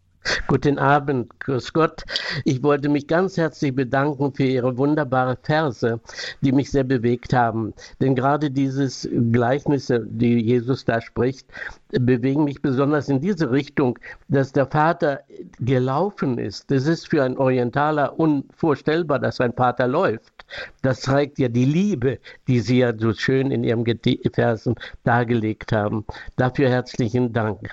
Guten 0.47 0.79
Abend, 0.79 1.39
grüß 1.41 1.73
Gott. 1.73 2.03
Ich 2.45 2.63
wollte 2.63 2.89
mich 2.89 3.07
ganz 3.07 3.37
herzlich 3.37 3.75
bedanken 3.75 4.33
für 4.35 4.45
Ihre 4.45 4.77
wunderbare 4.79 5.37
Verse, 5.43 6.01
die 6.41 6.53
mich 6.53 6.71
sehr 6.71 6.85
bewegt 6.85 7.33
haben. 7.33 7.75
Denn 8.01 8.15
gerade 8.15 8.51
dieses 8.51 9.09
Gleichnisse, 9.33 10.01
die 10.07 10.41
Jesus 10.41 10.85
da 10.85 11.01
spricht, 11.01 11.47
bewegen 11.91 12.45
mich 12.45 12.63
besonders 12.63 13.09
in 13.09 13.21
diese 13.21 13.51
Richtung, 13.51 13.99
dass 14.29 14.53
der 14.53 14.67
Vater 14.67 15.21
gelaufen 15.61 16.39
ist. 16.39 16.71
Das 16.71 16.87
ist 16.87 17.09
für 17.09 17.23
einen 17.23 17.37
Orientaler 17.37 18.19
unvorstellbar, 18.19 19.19
dass 19.19 19.41
ein 19.41 19.53
Vater 19.53 19.87
läuft. 19.87 20.45
Das 20.83 21.03
zeigt 21.03 21.39
ja 21.39 21.49
die 21.49 21.65
Liebe, 21.65 22.19
die 22.49 22.61
Sie 22.61 22.79
ja 22.79 22.97
so 22.97 23.13
schön 23.13 23.51
in 23.51 23.65
Ihren 23.65 23.85
Versen 24.33 24.75
dargelegt 25.05 25.73
haben. 25.73 26.05
Dafür 26.37 26.69
herzlichen 26.69 27.33
Dank. 27.33 27.71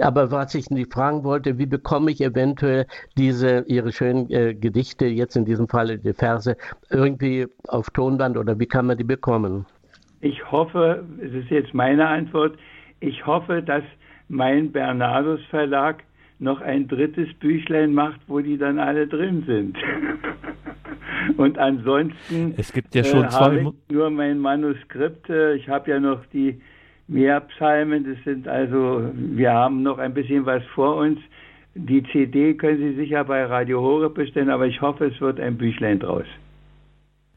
Aber 0.00 0.30
was 0.30 0.54
ich 0.54 0.70
nicht 0.70 0.92
fragen 0.92 1.24
wollte, 1.24 1.58
wie 1.58 1.66
bekomme 1.66 2.10
ich 2.10 2.20
eventuell 2.20 2.86
diese 3.16 3.64
Ihre 3.66 3.92
schönen 3.92 4.30
äh, 4.30 4.54
Gedichte, 4.54 5.06
jetzt 5.06 5.36
in 5.36 5.44
diesem 5.44 5.68
Fall 5.68 5.98
die 5.98 6.12
Verse, 6.12 6.56
irgendwie 6.90 7.46
auf 7.68 7.90
Tonband 7.90 8.36
oder 8.36 8.58
wie 8.58 8.66
kann 8.66 8.86
man 8.86 8.96
die 8.96 9.04
bekommen? 9.04 9.66
Ich 10.20 10.50
hoffe, 10.50 11.04
es 11.20 11.32
ist 11.32 11.50
jetzt 11.50 11.74
meine 11.74 12.06
Antwort, 12.06 12.56
ich 13.00 13.26
hoffe, 13.26 13.62
dass 13.62 13.82
mein 14.28 14.70
Bernardus 14.70 15.40
Verlag 15.50 16.04
noch 16.38 16.60
ein 16.60 16.88
drittes 16.88 17.32
Büchlein 17.34 17.92
macht, 17.92 18.20
wo 18.26 18.40
die 18.40 18.56
dann 18.56 18.78
alle 18.78 19.06
drin 19.06 19.44
sind. 19.46 19.76
Und 21.36 21.58
ansonsten 21.58 22.54
es 22.56 22.72
gibt 22.72 22.94
ja 22.94 23.04
schon 23.04 23.24
äh, 23.24 23.28
zwei 23.28 23.44
habe 23.44 23.60
ich 23.60 23.94
nur 23.94 24.10
mein 24.10 24.38
Manuskript. 24.38 25.28
Ich 25.56 25.68
habe 25.68 25.90
ja 25.90 26.00
noch 26.00 26.24
die 26.26 26.60
Mehrpsalmen. 27.08 28.04
Das 28.04 28.24
sind 28.24 28.48
also, 28.48 29.10
wir 29.14 29.52
haben 29.52 29.82
noch 29.82 29.98
ein 29.98 30.14
bisschen 30.14 30.46
was 30.46 30.62
vor 30.74 30.96
uns. 30.96 31.18
Die 31.74 32.02
CD 32.12 32.54
können 32.54 32.78
Sie 32.78 32.96
sicher 32.96 33.24
bei 33.24 33.44
Radio 33.44 33.80
Horeb 33.80 34.14
bestellen, 34.14 34.50
aber 34.50 34.66
ich 34.66 34.80
hoffe, 34.82 35.06
es 35.06 35.20
wird 35.20 35.40
ein 35.40 35.56
Büchlein 35.56 36.00
draus. 36.00 36.26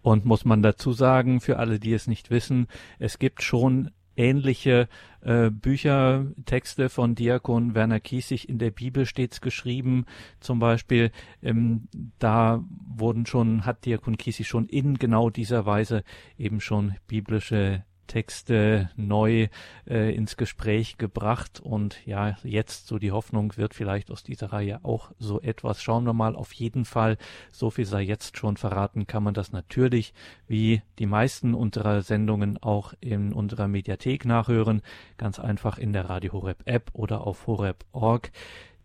Und 0.01 0.25
muss 0.25 0.45
man 0.45 0.62
dazu 0.62 0.91
sagen, 0.91 1.39
für 1.39 1.58
alle, 1.58 1.80
die 1.80 1.93
es 1.93 2.08
nicht 2.08 2.30
wissen, 2.30 2.67
es 2.99 3.17
gibt 3.17 3.41
schon 3.41 3.91
ähnliche 4.17 4.88
äh, 5.21 5.49
Bücher, 5.49 6.25
Texte 6.45 6.89
von 6.89 7.15
Diakon 7.15 7.75
Werner 7.75 7.99
Kiesig 7.99 8.47
in 8.47 8.60
der 8.60 8.71
Bibel 8.71 9.06
stets 9.06 9.41
geschrieben. 9.41 10.06
Zum 10.39 10.60
Beispiel, 10.60 11.12
ähm, 11.41 11.88
da 12.19 12.63
wurden 12.95 13.25
schon, 13.25 13.65
hat 13.65 13.86
Diakon 13.86 14.17
Kiesig 14.17 14.47
schon 14.47 14.67
in 14.67 14.97
genau 14.97 15.30
dieser 15.30 15.65
Weise 15.65 16.04
eben 16.38 16.62
schon 16.62 16.95
biblische 17.08 17.84
Texte 18.08 18.89
neu 18.96 19.48
äh, 19.88 20.15
ins 20.15 20.38
Gespräch 20.38 20.98
gebracht 20.98 21.60
und 21.60 22.06
ja, 22.06 22.38
jetzt 22.44 22.88
so 22.88 23.00
die 23.00 23.12
Hoffnung 23.12 23.58
wird 23.58 23.74
vielleicht 23.74 24.12
aus 24.12 24.24
dieser 24.24 24.54
Reihe 24.54 24.80
auch 24.84 25.12
so 25.20 25.41
etwas. 25.41 25.82
Schauen 25.82 26.06
wir 26.06 26.13
mal 26.13 26.36
auf 26.36 26.54
jeden 26.54 26.86
Fall. 26.86 27.18
So 27.52 27.70
viel 27.70 27.86
sei 27.86 28.02
jetzt 28.02 28.38
schon 28.38 28.58
verraten, 28.58 29.08
kann 29.08 29.24
man 29.24 29.34
das 29.34 29.52
natürlich 29.52 30.13
wie 30.48 30.82
die 31.00 31.06
meisten 31.06 31.54
unserer 31.54 32.02
Sendungen 32.02 32.62
auch 32.62 32.94
in 33.02 33.34
unserer 33.34 33.68
Mediathek 33.68 34.26
nachhören. 34.26 34.82
Ganz 35.18 35.39
einfach 35.39 35.78
in 35.78 35.94
der 35.94 36.10
Radio 36.10 36.34
Horeb 36.34 36.63
App 36.65 36.91
oder 36.94 37.26
auf 37.26 37.48
horeb.org. 37.48 38.32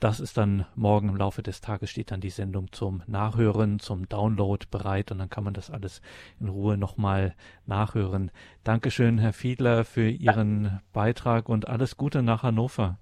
Das 0.01 0.19
ist 0.19 0.39
dann 0.39 0.65
morgen 0.75 1.11
im 1.11 1.17
Laufe 1.17 1.43
des 1.43 1.61
Tages 1.61 1.91
steht 1.91 2.11
dann 2.11 2.23
die 2.23 2.31
Sendung 2.31 2.73
zum 2.73 3.03
Nachhören, 3.07 3.81
zum 3.81 4.09
Download 4.09 4.65
bereit 4.71 5.13
und 5.13 5.19
dann 5.19 5.29
kann 5.29 5.45
man 5.45 5.53
das 5.53 5.71
alles 5.71 6.01
in 6.41 6.49
Ruhe 6.49 6.79
nochmal 6.79 7.35
nachhören. 7.67 8.31
Dankeschön, 8.65 9.19
Herr 9.19 9.35
Fiedler, 9.35 9.85
für 9.85 10.09
Ihren 10.09 10.81
Beitrag 10.95 11.51
und 11.51 11.69
alles 11.69 11.99
Gute 11.99 12.23
nach 12.23 12.43
Hannover. 12.43 12.99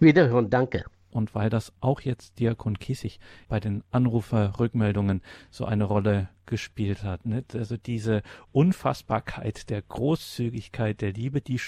Wiederhören, 0.00 0.50
danke. 0.50 0.84
Und 1.12 1.36
weil 1.36 1.48
das 1.48 1.72
auch 1.80 2.00
jetzt 2.00 2.40
Diakon 2.40 2.78
Kiesig 2.78 3.20
bei 3.46 3.60
den 3.60 3.84
Anruferrückmeldungen 3.92 5.22
so 5.50 5.64
eine 5.64 5.84
Rolle 5.84 6.28
gespielt 6.46 7.04
hat. 7.04 7.24
Nicht? 7.24 7.54
Also 7.54 7.76
diese 7.76 8.22
Unfassbarkeit 8.50 9.70
der 9.70 9.82
Großzügigkeit, 9.82 11.02
der 11.02 11.12
Liebe, 11.12 11.40
die, 11.40 11.60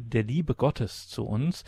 der 0.00 0.24
Liebe 0.24 0.54
Gottes 0.54 1.08
zu 1.08 1.26
uns, 1.26 1.62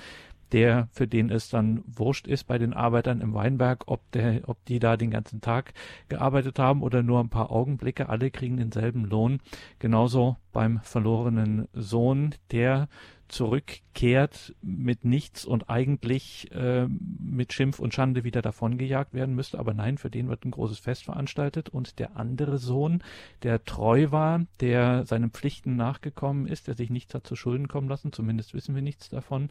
der, 0.53 0.89
für 0.93 1.07
den 1.07 1.31
es 1.31 1.49
dann 1.49 1.83
wurscht 1.87 2.27
ist 2.27 2.45
bei 2.45 2.59
den 2.59 2.73
Arbeitern 2.73 3.21
im 3.21 3.35
Weinberg, 3.35 3.85
ob 3.87 4.01
der, 4.13 4.49
ob 4.49 4.65
die 4.67 4.79
da 4.79 4.97
den 4.97 5.11
ganzen 5.11 5.41
Tag 5.41 5.75
gearbeitet 6.09 6.59
haben 6.59 6.83
oder 6.83 7.03
nur 7.03 7.21
ein 7.21 7.29
paar 7.29 7.51
Augenblicke, 7.51 8.09
alle 8.09 8.31
kriegen 8.31 8.57
denselben 8.57 9.05
Lohn. 9.05 9.41
Genauso 9.79 10.37
beim 10.53 10.81
verlorenen 10.83 11.69
Sohn, 11.73 12.35
der 12.51 12.89
zurückkehrt 13.99 14.55
mit 14.63 15.05
nichts 15.05 15.45
und 15.45 15.69
eigentlich 15.69 16.53
äh, 16.53 16.87
mit 16.87 17.53
Schimpf 17.53 17.81
und 17.81 17.93
Schande 17.93 18.23
wieder 18.23 18.43
davongejagt 18.43 19.13
werden 19.13 19.35
müsste. 19.35 19.59
Aber 19.59 19.75
nein, 19.75 19.99
für 19.99 20.11
den 20.11 20.29
wird 20.29 20.45
ein 20.45 20.53
großes 20.53 20.79
Fest 20.79 21.05
veranstaltet. 21.05 21.69
Und 21.69 21.99
der 21.99 22.17
andere 22.17 22.59
Sohn, 22.59 23.03
der 23.43 23.65
treu 23.65 24.11
war, 24.11 24.47
der 24.61 25.05
seinen 25.05 25.31
Pflichten 25.31 25.75
nachgekommen 25.75 26.47
ist, 26.47 26.69
der 26.69 26.75
sich 26.75 26.91
nichts 26.91 27.15
hat 27.15 27.27
zu 27.27 27.35
Schulden 27.35 27.67
kommen 27.67 27.89
lassen, 27.89 28.13
zumindest 28.13 28.55
wissen 28.55 28.75
wir 28.75 28.83
nichts 28.83 29.09
davon, 29.09 29.51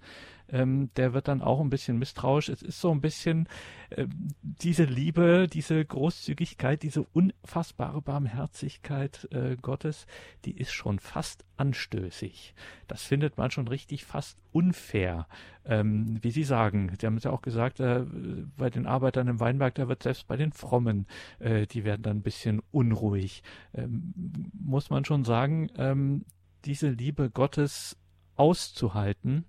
ähm, 0.50 0.92
der 0.96 1.14
wird 1.14 1.28
dann 1.28 1.42
auch 1.42 1.60
ein 1.60 1.70
bisschen 1.70 2.00
misstrauisch. 2.00 2.48
Es 2.48 2.62
ist 2.62 2.80
so 2.80 2.92
ein 2.92 3.02
bisschen 3.02 3.50
äh, 3.90 4.08
diese 4.42 4.86
Liebe, 4.86 5.48
diese 5.52 5.84
Großzügigkeit, 5.84 6.84
diese 6.84 7.04
unfassbare 7.04 8.02
Barmherzigkeit 8.02 9.28
äh, 9.32 9.58
Gottes, 9.62 10.08
die 10.46 10.58
ist 10.58 10.72
schon 10.72 11.00
fast 11.00 11.44
anstößig. 11.58 12.54
Das 12.88 13.04
findet 13.04 13.38
man 13.38 13.52
schon 13.52 13.68
richtig 13.68 14.06
fast 14.06 14.37
unfair. 14.52 15.28
Ähm, 15.66 16.18
wie 16.22 16.32
Sie 16.32 16.44
sagen, 16.44 16.92
Sie 17.00 17.06
haben 17.06 17.18
es 17.18 17.24
ja 17.24 17.32
auch 17.32 17.42
gesagt, 17.42 17.80
äh, 17.80 18.06
bei 18.58 18.70
den 18.70 18.88
Arbeitern 18.88 19.28
im 19.28 19.40
Weinberg, 19.40 19.76
da 19.76 19.88
wird 19.88 20.04
selbst 20.04 20.28
bei 20.28 20.38
den 20.38 20.52
Frommen, 20.52 21.06
äh, 21.40 21.68
die 21.68 21.84
werden 21.84 22.04
dann 22.04 22.18
ein 22.18 22.24
bisschen 22.24 22.62
unruhig. 22.72 23.44
Ähm, 23.74 24.14
muss 24.54 24.90
man 24.90 25.06
schon 25.06 25.24
sagen, 25.24 25.70
ähm, 25.78 26.26
diese 26.66 26.90
Liebe 26.90 27.30
Gottes 27.30 27.98
auszuhalten, 28.36 29.46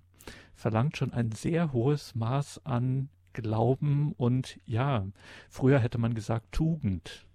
verlangt 0.53 0.97
schon 0.97 1.13
ein 1.13 1.31
sehr 1.31 1.73
hohes 1.73 2.15
Maß 2.15 2.65
an 2.65 3.09
Glauben 3.33 4.13
und 4.17 4.59
ja, 4.65 5.05
früher 5.49 5.79
hätte 5.79 5.97
man 5.97 6.13
gesagt 6.13 6.51
Tugend. 6.51 7.25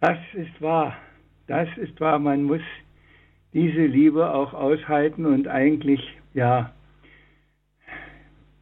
Das 0.00 0.18
ist 0.34 0.60
wahr. 0.60 0.96
Das 1.46 1.68
ist 1.78 1.98
wahr. 2.00 2.18
Man 2.18 2.42
muss 2.42 2.60
diese 3.52 3.86
Liebe 3.86 4.32
auch 4.32 4.52
aushalten 4.52 5.24
und 5.24 5.48
eigentlich, 5.48 6.00
ja, 6.34 6.72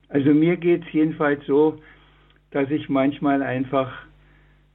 also 0.08 0.32
mir 0.32 0.56
geht 0.56 0.82
es 0.86 0.92
jedenfalls 0.92 1.44
so, 1.46 1.80
dass 2.50 2.70
ich 2.70 2.88
manchmal 2.88 3.42
einfach 3.42 3.92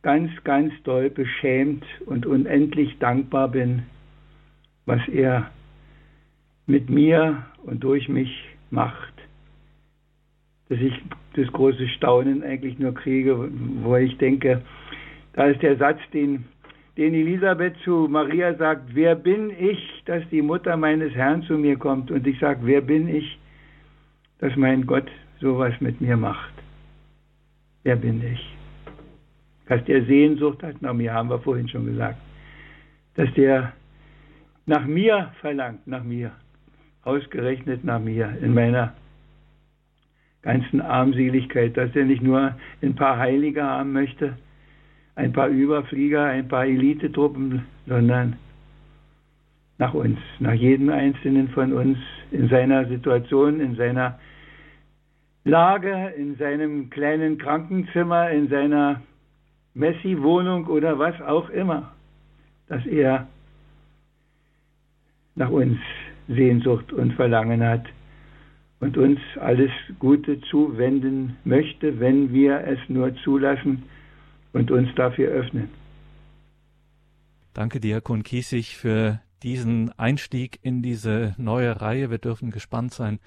ganz, 0.02 0.32
ganz 0.44 0.74
doll 0.84 1.10
beschämt 1.10 1.86
und 2.06 2.26
unendlich 2.26 2.98
dankbar 3.00 3.48
bin, 3.48 3.84
was 4.86 5.02
er 5.08 5.52
mit 6.65 6.89
mir 6.89 7.46
und 7.63 7.84
durch 7.84 8.10
mich 8.10 8.32
macht. 8.72 9.13
Dass 10.70 10.80
ich 10.80 10.94
das 11.36 11.48
große 11.52 11.88
Staunen 11.89 12.44
eigentlich 12.44 12.80
nur 12.80 12.94
kriege, 12.94 13.50
wo 13.84 13.96
ich 13.96 14.17
denke, 14.17 14.62
da 15.34 15.46
ist 15.46 15.62
der 15.62 15.78
Satz, 15.78 16.00
den, 16.13 16.46
den 16.98 17.13
Elisabeth 17.13 17.76
zu 17.84 18.08
Maria 18.10 18.54
sagt, 18.56 18.96
wer 18.96 19.15
bin 19.15 19.50
ich, 19.50 20.04
dass 20.06 20.24
die 20.30 20.41
Mutter 20.41 20.76
meines 20.78 21.13
Herrn 21.13 21.44
zu 21.44 21.58
mir 21.58 21.78
kommt? 21.78 22.12
Und 22.12 22.26
ich 22.28 22.39
sage, 22.39 22.62
wer 22.63 22.82
bin 22.82 23.08
ich, 23.08 23.39
dass 24.41 24.56
mein 24.56 24.86
Gott 24.86 25.10
sowas 25.39 25.73
mit 25.80 26.01
mir 26.01 26.17
macht? 26.17 26.54
Wer 27.84 27.95
bin 27.95 28.21
ich? 28.23 28.58
Dass 29.67 29.84
der 29.86 30.04
Sehnsucht 30.06 30.62
hat 30.63 30.82
nach 30.82 30.93
mir, 30.93 31.13
haben 31.13 31.30
wir 31.30 31.39
vorhin 31.39 31.69
schon 31.69 31.86
gesagt. 31.86 32.17
Dass 33.15 33.32
der 33.36 33.71
nach 34.65 34.86
mir 34.86 35.32
verlangt, 35.39 35.88
nach 35.88 36.04
mir, 36.04 36.32
ausgerechnet 37.04 37.84
nach 37.84 37.99
mir, 37.99 38.38
in 38.41 38.54
meiner 38.54 38.93
ganzen 40.41 40.82
Armseligkeit, 40.82 41.77
dass 41.77 41.95
er 41.95 42.06
nicht 42.06 42.23
nur 42.23 42.56
ein 42.82 42.95
paar 42.95 43.17
Heilige 43.17 43.63
haben 43.63 43.93
möchte, 43.93 44.38
ein 45.15 45.34
paar 45.34 45.49
Überflieger, 45.49 46.25
ein 46.25 46.47
paar 46.47 46.65
Elitetruppen, 46.65 47.63
sondern 47.86 48.38
nach 49.77 49.93
uns, 49.93 50.17
nach 50.39 50.54
jedem 50.54 50.89
Einzelnen 50.89 51.49
von 51.49 51.73
uns, 51.73 51.97
in 52.32 52.49
seiner 52.49 52.88
Situation, 52.88 53.60
in 53.60 53.75
seiner 53.75 54.19
Lage, 55.43 56.13
in 56.17 56.36
seinem 56.38 56.89
kleinen 56.89 57.38
Krankenzimmer, 57.38 58.30
in 58.30 58.49
seiner 58.49 59.01
Messi-Wohnung 59.73 60.67
oder 60.67 60.99
was 60.99 61.19
auch 61.21 61.49
immer, 61.49 61.93
dass 62.67 62.86
er 62.86 63.27
nach 65.36 65.49
uns 65.49 65.80
Sehnsucht 66.27 66.93
und 66.93 67.13
Verlangen 67.13 67.63
hat 67.63 67.86
und 68.80 68.97
uns 68.97 69.19
alles 69.39 69.71
Gute 69.99 70.41
zuwenden 70.41 71.38
möchte, 71.43 71.99
wenn 71.99 72.32
wir 72.34 72.67
es 72.67 72.80
nur 72.88 73.15
zulassen 73.23 73.84
und 74.54 74.69
uns 74.71 74.93
dafür 74.95 75.32
öffnen. 75.32 75.69
Danke, 77.54 77.80
Diakon 77.80 78.23
Kiesig, 78.23 78.77
für 78.77 79.21
diesen 79.43 79.91
Einstieg 79.97 80.60
in 80.62 80.82
diese 80.82 81.36
neue 81.38 81.82
Reihe. 81.82 82.12
Wir 82.12 82.17
dürfen 82.17 82.51
gespannt 82.51 82.93
sein, 82.93 83.19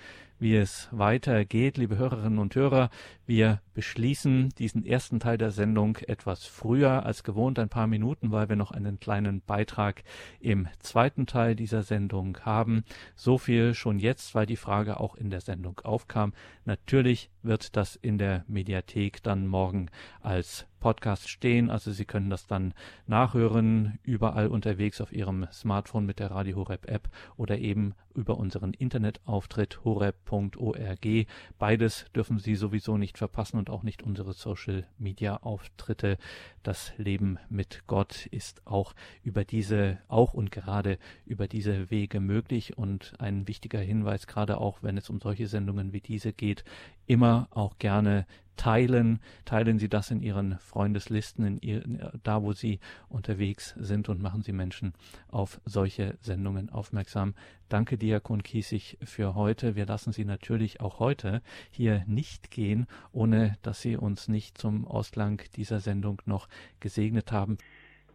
wie 0.45 0.57
es 0.57 0.89
weitergeht. 0.91 1.79
Liebe 1.79 1.97
Hörerinnen 1.97 2.39
und 2.39 2.55
Hörer, 2.55 2.91
wir 3.27 3.61
beschließen 3.73 4.51
diesen 4.59 4.85
ersten 4.85 5.19
Teil 5.19 5.39
der 5.39 5.51
Sendung 5.51 5.97
etwas 5.97 6.45
früher 6.45 7.05
als 7.05 7.25
gewohnt, 7.25 7.59
ein 7.59 7.69
paar 7.69 7.87
Minuten, 7.87 8.31
weil 8.31 8.49
wir 8.49 8.57
noch 8.57 8.71
einen 8.71 9.01
kleinen 9.01 9.41
Beitrag 9.41 10.05
im 10.41 10.69
zweiten 10.79 11.27
Teil 11.27 11.57
dieser 11.57 11.83
Sendung 11.83 12.39
haben. 12.43 12.85
So 13.17 13.39
viel 13.39 13.75
schon 13.75 13.99
jetzt, 13.99 14.35
weil 14.35 14.47
die 14.47 14.57
Frage 14.57 15.01
auch 15.01 15.17
in 15.17 15.31
der 15.31 15.41
Sendung 15.41 15.81
aufkam. 15.85 16.33
Natürlich 16.65 17.31
wird 17.43 17.77
das 17.77 17.97
in 17.97 18.19
der 18.19 18.45
Mediathek 18.49 19.23
dann 19.23 19.47
morgen 19.47 19.91
als 20.21 20.67
Podcast 20.85 21.31
stehen. 21.31 21.71
Also 21.71 21.93
Sie 21.93 22.05
können 22.05 22.29
das 22.29 22.47
dann 22.47 22.75
nachhören, 23.07 23.99
überall 24.03 24.49
unterwegs 24.49 25.01
auf 25.01 25.13
Ihrem 25.13 25.47
Smartphone 25.51 26.05
mit 26.05 26.19
der 26.19 26.31
Radio 26.31 26.57
Horeb 26.57 26.91
App 26.91 27.09
oder 27.39 27.57
eben 27.57 27.95
über 28.15 28.37
unseren 28.37 28.75
Internetauftritt 28.75 29.83
horeb.org. 29.85 31.27
Beides 31.59 32.05
dürfen 32.15 32.39
Sie 32.39 32.55
sowieso 32.55 32.99
nicht 32.99 33.13
verpassen 33.18 33.59
und 33.59 33.70
auch 33.70 33.83
nicht 33.83 34.03
unsere 34.03 34.33
Social 34.33 34.87
Media 34.98 35.37
Auftritte. 35.38 36.18
Das 36.62 36.92
Leben 36.96 37.38
mit 37.48 37.87
Gott 37.87 38.27
ist 38.27 38.66
auch 38.66 38.94
über 39.22 39.44
diese, 39.44 39.98
auch 40.09 40.35
und 40.35 40.50
gerade 40.50 40.98
über 41.27 41.48
diese 41.48 41.90
Wege 41.90 42.20
möglich 42.20 42.77
und 42.79 43.14
ein 43.18 43.48
wichtiger 43.48 43.81
Hinweis, 43.81 44.27
gerade 44.27 44.59
auch 44.59 44.83
wenn 44.83 44.96
es 44.96 45.11
um 45.11 45.20
solche 45.20 45.46
Sendungen 45.46 45.92
wie 45.92 46.00
diese 46.00 46.33
geht, 46.33 46.64
immer 47.07 47.48
auch 47.50 47.79
gerne 47.79 48.27
teilen. 48.57 49.21
Teilen 49.45 49.79
Sie 49.79 49.88
das 49.88 50.11
in 50.11 50.21
Ihren 50.21 50.59
Freundeslisten, 50.59 51.45
in 51.47 51.59
ihr, 51.61 51.83
da 52.23 52.43
wo 52.43 52.53
Sie 52.53 52.81
unterwegs 53.09 53.75
sind 53.79 54.09
und 54.09 54.21
machen 54.21 54.43
Sie 54.43 54.53
Menschen 54.53 54.93
auf 55.29 55.61
solche 55.64 56.17
Sendungen 56.21 56.71
aufmerksam. 56.71 57.35
Danke, 57.69 57.97
Diakon 57.97 58.43
Kiesig, 58.43 58.99
für 59.03 59.35
heute. 59.35 59.77
Wir 59.77 59.87
lassen 59.87 60.12
Sie 60.12 60.25
natürlich 60.25 60.81
auch 60.81 61.01
heute 61.01 61.43
hier 61.71 62.05
nicht 62.07 62.51
gehen, 62.51 62.87
ohne 63.12 63.57
dass 63.62 63.83
Sie 63.83 63.97
uns 63.97 64.29
nicht 64.29 64.59
zum 64.59 64.87
Ausklang 64.87 65.40
dieser 65.57 65.81
Sendung 65.81 66.21
noch 66.27 66.49
gesegnet 66.81 67.33
haben. 67.33 67.59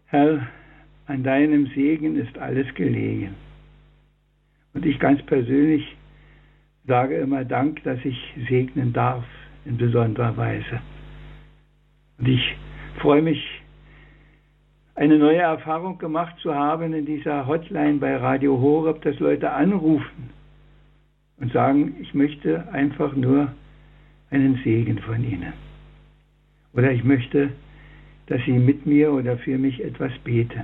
Herr, 0.06 0.48
an 1.08 1.24
deinem 1.24 1.68
Segen 1.76 2.16
ist 2.16 2.38
alles 2.38 2.74
gelegen. 2.76 3.36
Und 4.74 4.86
ich 4.86 5.00
ganz 5.00 5.22
persönlich 5.26 5.84
sage 6.86 7.18
immer 7.18 7.44
Dank, 7.46 7.84
dass 7.84 8.00
ich 8.04 8.18
segnen 8.48 8.94
darf 8.94 9.26
in 9.66 9.78
besonderer 9.78 10.36
Weise. 10.38 10.82
Und 12.18 12.28
ich 12.28 12.56
freue 13.00 13.22
mich, 13.22 13.44
eine 14.96 15.18
neue 15.18 15.38
Erfahrung 15.38 15.98
gemacht 15.98 16.36
zu 16.42 16.54
haben 16.54 16.94
in 16.94 17.06
dieser 17.06 17.48
Hotline 17.48 18.00
bei 18.00 18.18
Radio 18.18 18.60
Horeb, 18.60 19.02
dass 19.04 19.18
Leute 19.20 19.52
anrufen 19.52 20.30
und 21.38 21.54
sagen, 21.54 21.96
ich 22.02 22.14
möchte 22.14 22.68
einfach 22.74 23.16
nur 23.16 23.54
einen 24.30 24.60
Segen 24.64 25.00
von 25.00 25.24
Ihnen. 25.24 25.54
Oder 26.74 26.92
ich 26.92 27.04
möchte, 27.04 27.52
dass 28.28 28.42
Sie 28.46 28.52
mit 28.52 28.86
mir 28.86 29.14
oder 29.14 29.38
für 29.38 29.58
mich 29.58 29.84
etwas 29.84 30.12
beten. 30.24 30.64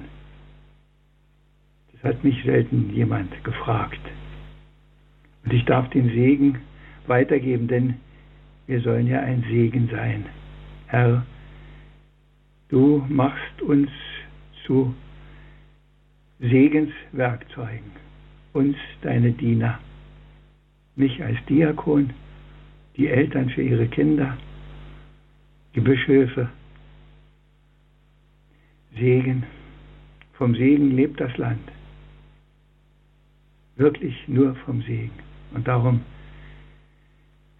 Das 1.93 2.03
hat 2.03 2.23
mich 2.23 2.43
selten 2.43 2.91
jemand 2.93 3.43
gefragt. 3.43 4.01
Und 5.45 5.53
ich 5.53 5.63
darf 5.65 5.89
den 5.91 6.09
Segen 6.09 6.59
weitergeben, 7.07 7.67
denn 7.67 7.95
wir 8.67 8.81
sollen 8.81 9.07
ja 9.07 9.19
ein 9.19 9.43
Segen 9.49 9.89
sein. 9.91 10.25
Herr, 10.87 11.25
du 12.69 13.05
machst 13.09 13.61
uns 13.61 13.89
zu 14.65 14.93
Segenswerkzeugen, 16.39 17.91
uns 18.53 18.75
deine 19.01 19.31
Diener, 19.31 19.79
mich 20.95 21.23
als 21.23 21.37
Diakon, 21.47 22.11
die 22.97 23.07
Eltern 23.07 23.49
für 23.49 23.61
ihre 23.61 23.87
Kinder, 23.87 24.37
die 25.75 25.81
Bischöfe. 25.81 26.49
Segen, 28.97 29.43
vom 30.33 30.55
Segen 30.55 30.91
lebt 30.91 31.19
das 31.19 31.35
Land. 31.37 31.71
Wirklich 33.75 34.15
nur 34.27 34.55
vom 34.55 34.81
Segen. 34.83 35.11
Und 35.53 35.67
darum 35.67 36.01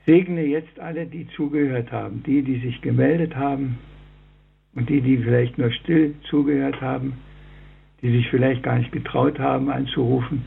segne 0.06 0.44
jetzt 0.44 0.80
alle, 0.80 1.06
die 1.06 1.28
zugehört 1.30 1.92
haben, 1.92 2.24
die, 2.24 2.42
die 2.44 2.60
sich 2.60 2.82
gemeldet 2.82 3.36
haben 3.36 3.78
und 4.76 4.90
die, 4.90 5.02
die 5.02 5.18
vielleicht 5.18 5.58
nur 5.58 5.72
still 5.72 6.14
zugehört 6.30 6.80
haben, 6.82 7.14
die 8.02 8.12
sich 8.12 8.30
vielleicht 8.30 8.62
gar 8.64 8.78
nicht 8.78 8.92
getraut 8.92 9.40
haben 9.40 9.70
anzurufen 9.70 10.46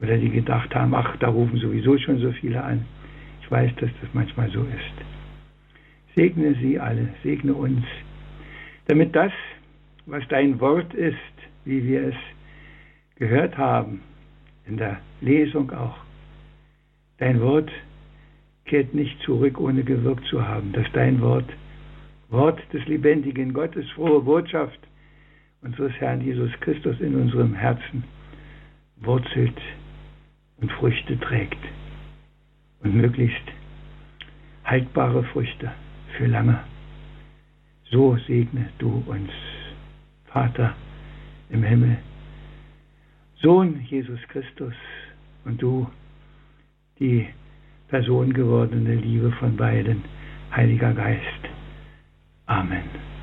oder 0.00 0.16
die 0.18 0.30
gedacht 0.30 0.74
haben, 0.74 0.94
ach, 0.94 1.16
da 1.16 1.28
rufen 1.28 1.58
sowieso 1.58 1.98
schon 1.98 2.18
so 2.18 2.30
viele 2.32 2.62
an. 2.62 2.84
Ich 3.42 3.50
weiß, 3.50 3.72
dass 3.76 3.90
das 4.00 4.10
manchmal 4.12 4.50
so 4.50 4.60
ist. 4.60 6.14
Segne 6.14 6.54
sie 6.60 6.78
alle, 6.78 7.08
segne 7.22 7.54
uns, 7.54 7.84
damit 8.86 9.16
das, 9.16 9.32
was 10.06 10.22
dein 10.28 10.60
Wort 10.60 10.94
ist, 10.94 11.16
wie 11.64 11.84
wir 11.84 12.08
es 12.08 12.14
gehört 13.16 13.56
haben, 13.58 14.00
in 14.66 14.76
der 14.76 14.98
Lesung 15.20 15.70
auch, 15.72 15.96
dein 17.18 17.40
Wort 17.40 17.70
kehrt 18.64 18.94
nicht 18.94 19.20
zurück, 19.22 19.60
ohne 19.60 19.84
gewirkt 19.84 20.26
zu 20.26 20.46
haben, 20.46 20.72
dass 20.72 20.86
dein 20.92 21.20
Wort, 21.20 21.50
Wort 22.30 22.60
des 22.72 22.84
lebendigen 22.86 23.52
Gottes, 23.52 23.88
frohe 23.90 24.22
Botschaft 24.22 24.78
unseres 25.62 25.92
Herrn 26.00 26.20
Jesus 26.20 26.50
Christus 26.60 27.00
in 27.00 27.14
unserem 27.14 27.54
Herzen 27.54 28.04
wurzelt 28.96 29.60
und 30.60 30.70
Früchte 30.72 31.18
trägt 31.20 31.58
und 32.82 32.94
möglichst 32.94 33.42
haltbare 34.64 35.24
Früchte 35.24 35.70
für 36.16 36.26
lange. 36.26 36.60
So 37.90 38.16
segne 38.26 38.70
du 38.78 39.02
uns, 39.06 39.30
Vater 40.26 40.74
im 41.50 41.62
Himmel, 41.62 41.98
Sohn 43.40 43.80
Jesus 43.88 44.20
Christus 44.28 44.74
und 45.44 45.60
du, 45.60 45.88
die 46.98 47.28
personengewordene 47.88 48.94
Liebe 48.94 49.30
von 49.32 49.56
beiden, 49.56 50.04
Heiliger 50.54 50.92
Geist. 50.92 51.20
Amen. 52.46 53.13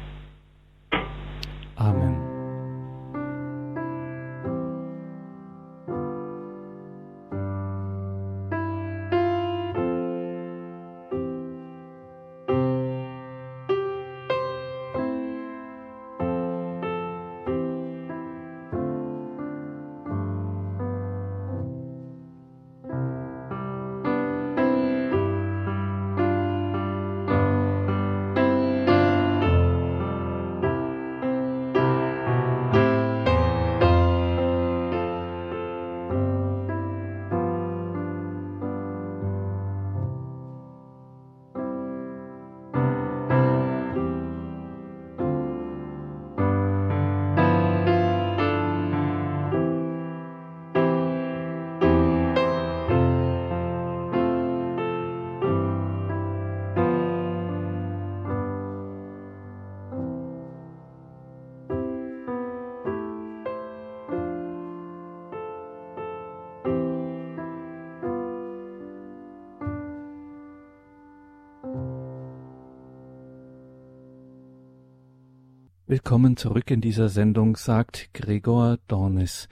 Willkommen 75.91 76.37
zurück 76.37 76.71
in 76.71 76.79
dieser 76.79 77.09
Sendung, 77.09 77.57
sagt 77.57 78.13
Gregor 78.13 78.77
Dornis. 78.87 79.49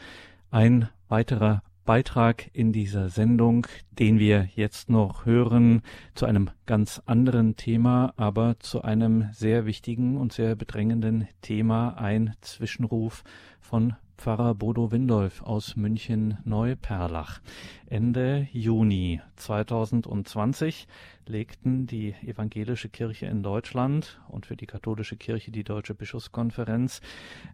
Ein 0.51 0.87
weiterer 1.09 1.63
Beitrag 1.83 2.49
in 2.53 2.71
dieser 2.71 3.09
Sendung, 3.09 3.67
den 3.91 4.19
wir 4.19 4.47
jetzt 4.55 4.89
noch 4.89 5.25
hören, 5.25 5.81
zu 6.15 6.25
einem 6.25 6.49
ganz 6.65 7.01
anderen 7.05 7.57
Thema, 7.57 8.13
aber 8.15 8.57
zu 8.59 8.83
einem 8.83 9.27
sehr 9.33 9.65
wichtigen 9.65 10.15
und 10.15 10.31
sehr 10.31 10.55
bedrängenden 10.55 11.27
Thema, 11.41 11.97
ein 11.97 12.33
Zwischenruf 12.39 13.25
von 13.59 13.97
Pfarrer 14.19 14.53
Bodo 14.53 14.91
Windolf 14.91 15.41
aus 15.43 15.77
München 15.77 16.39
Neuperlach. 16.43 17.39
Ende 17.87 18.49
Juni 18.51 19.21
2020 19.37 20.89
legten 21.25 21.87
die 21.87 22.13
evangelische 22.25 22.89
Kirche 22.89 23.27
in 23.27 23.43
Deutschland 23.43 24.19
und 24.27 24.45
für 24.45 24.57
die 24.57 24.65
katholische 24.65 25.15
Kirche 25.15 25.51
die 25.51 25.63
Deutsche 25.63 25.95
Bischofskonferenz 25.95 26.99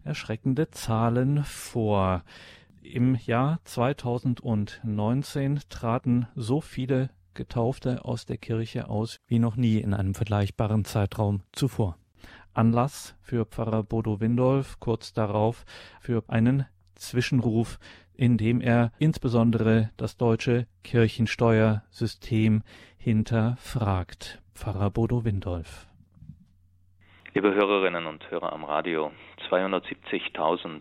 erschreckende 0.02 0.68
Zahlen 0.72 1.44
vor. 1.44 2.24
Im 2.82 3.14
Jahr 3.14 3.60
2019 3.62 5.60
traten 5.68 6.26
so 6.34 6.60
viele 6.60 7.10
Getaufte 7.34 8.04
aus 8.04 8.26
der 8.26 8.38
Kirche 8.38 8.90
aus 8.90 9.18
wie 9.28 9.38
noch 9.38 9.54
nie 9.54 9.78
in 9.78 9.94
einem 9.94 10.16
vergleichbaren 10.16 10.84
Zeitraum 10.84 11.42
zuvor. 11.52 11.96
Anlass 12.56 13.16
für 13.22 13.44
Pfarrer 13.44 13.82
Bodo 13.82 14.20
Windolf 14.20 14.80
kurz 14.80 15.12
darauf 15.12 15.64
für 16.00 16.24
einen 16.28 16.66
Zwischenruf, 16.94 17.78
in 18.14 18.38
dem 18.38 18.60
er 18.60 18.92
insbesondere 18.98 19.90
das 19.96 20.16
deutsche 20.16 20.66
Kirchensteuersystem 20.82 22.62
hinterfragt. 22.98 24.42
Pfarrer 24.54 24.90
Bodo 24.90 25.24
Windolf. 25.24 25.86
Liebe 27.34 27.52
Hörerinnen 27.52 28.06
und 28.06 28.30
Hörer 28.30 28.52
am 28.52 28.64
Radio, 28.64 29.12
270.000. 29.50 30.80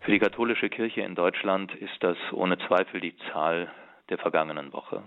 Für 0.00 0.10
die 0.10 0.18
katholische 0.18 0.70
Kirche 0.70 1.02
in 1.02 1.14
Deutschland 1.14 1.74
ist 1.74 1.96
das 2.00 2.16
ohne 2.32 2.56
Zweifel 2.66 3.00
die 3.00 3.14
Zahl 3.30 3.70
der 4.08 4.16
vergangenen 4.16 4.72
Woche. 4.72 5.02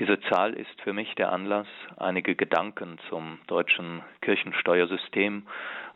Diese 0.00 0.18
Zahl 0.22 0.54
ist 0.54 0.80
für 0.80 0.94
mich 0.94 1.14
der 1.16 1.30
Anlass, 1.30 1.66
einige 1.98 2.34
Gedanken 2.34 2.98
zum 3.10 3.38
deutschen 3.48 4.02
Kirchensteuersystem 4.22 5.46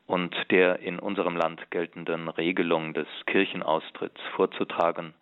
und 0.07 0.37
der 0.51 0.81
in 0.81 0.99
unserem 0.99 1.39
Land 1.39 1.71
geltenden 1.71 2.29
Regelung 2.29 2.93
des 2.93 3.09
Kirchenaustritts 3.25 4.21
vorzutragen, 4.37 5.15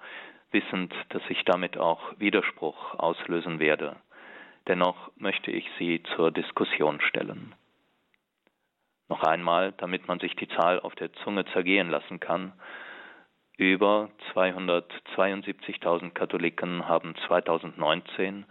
wissend, 0.50 0.92
dass 1.10 1.22
ich 1.28 1.44
damit 1.44 1.78
auch 1.78 2.00
Widerspruch 2.18 2.98
auslösen 2.98 3.60
werde. 3.60 3.94
Dennoch 4.66 5.12
möchte 5.14 5.52
ich 5.52 5.70
sie 5.78 6.02
zur 6.16 6.32
Diskussion 6.32 7.00
stellen. 7.02 7.54
Noch 9.08 9.22
einmal, 9.22 9.74
damit 9.76 10.08
man 10.08 10.18
sich 10.18 10.34
die 10.34 10.48
Zahl 10.48 10.80
auf 10.80 10.96
der 10.96 11.12
Zunge 11.22 11.44
zergehen 11.52 11.88
lassen 11.88 12.18
kann, 12.18 12.52
über 13.56 14.08
272.000 14.34 16.10
Katholiken 16.10 16.88
haben 16.88 17.14
2019 17.26 18.44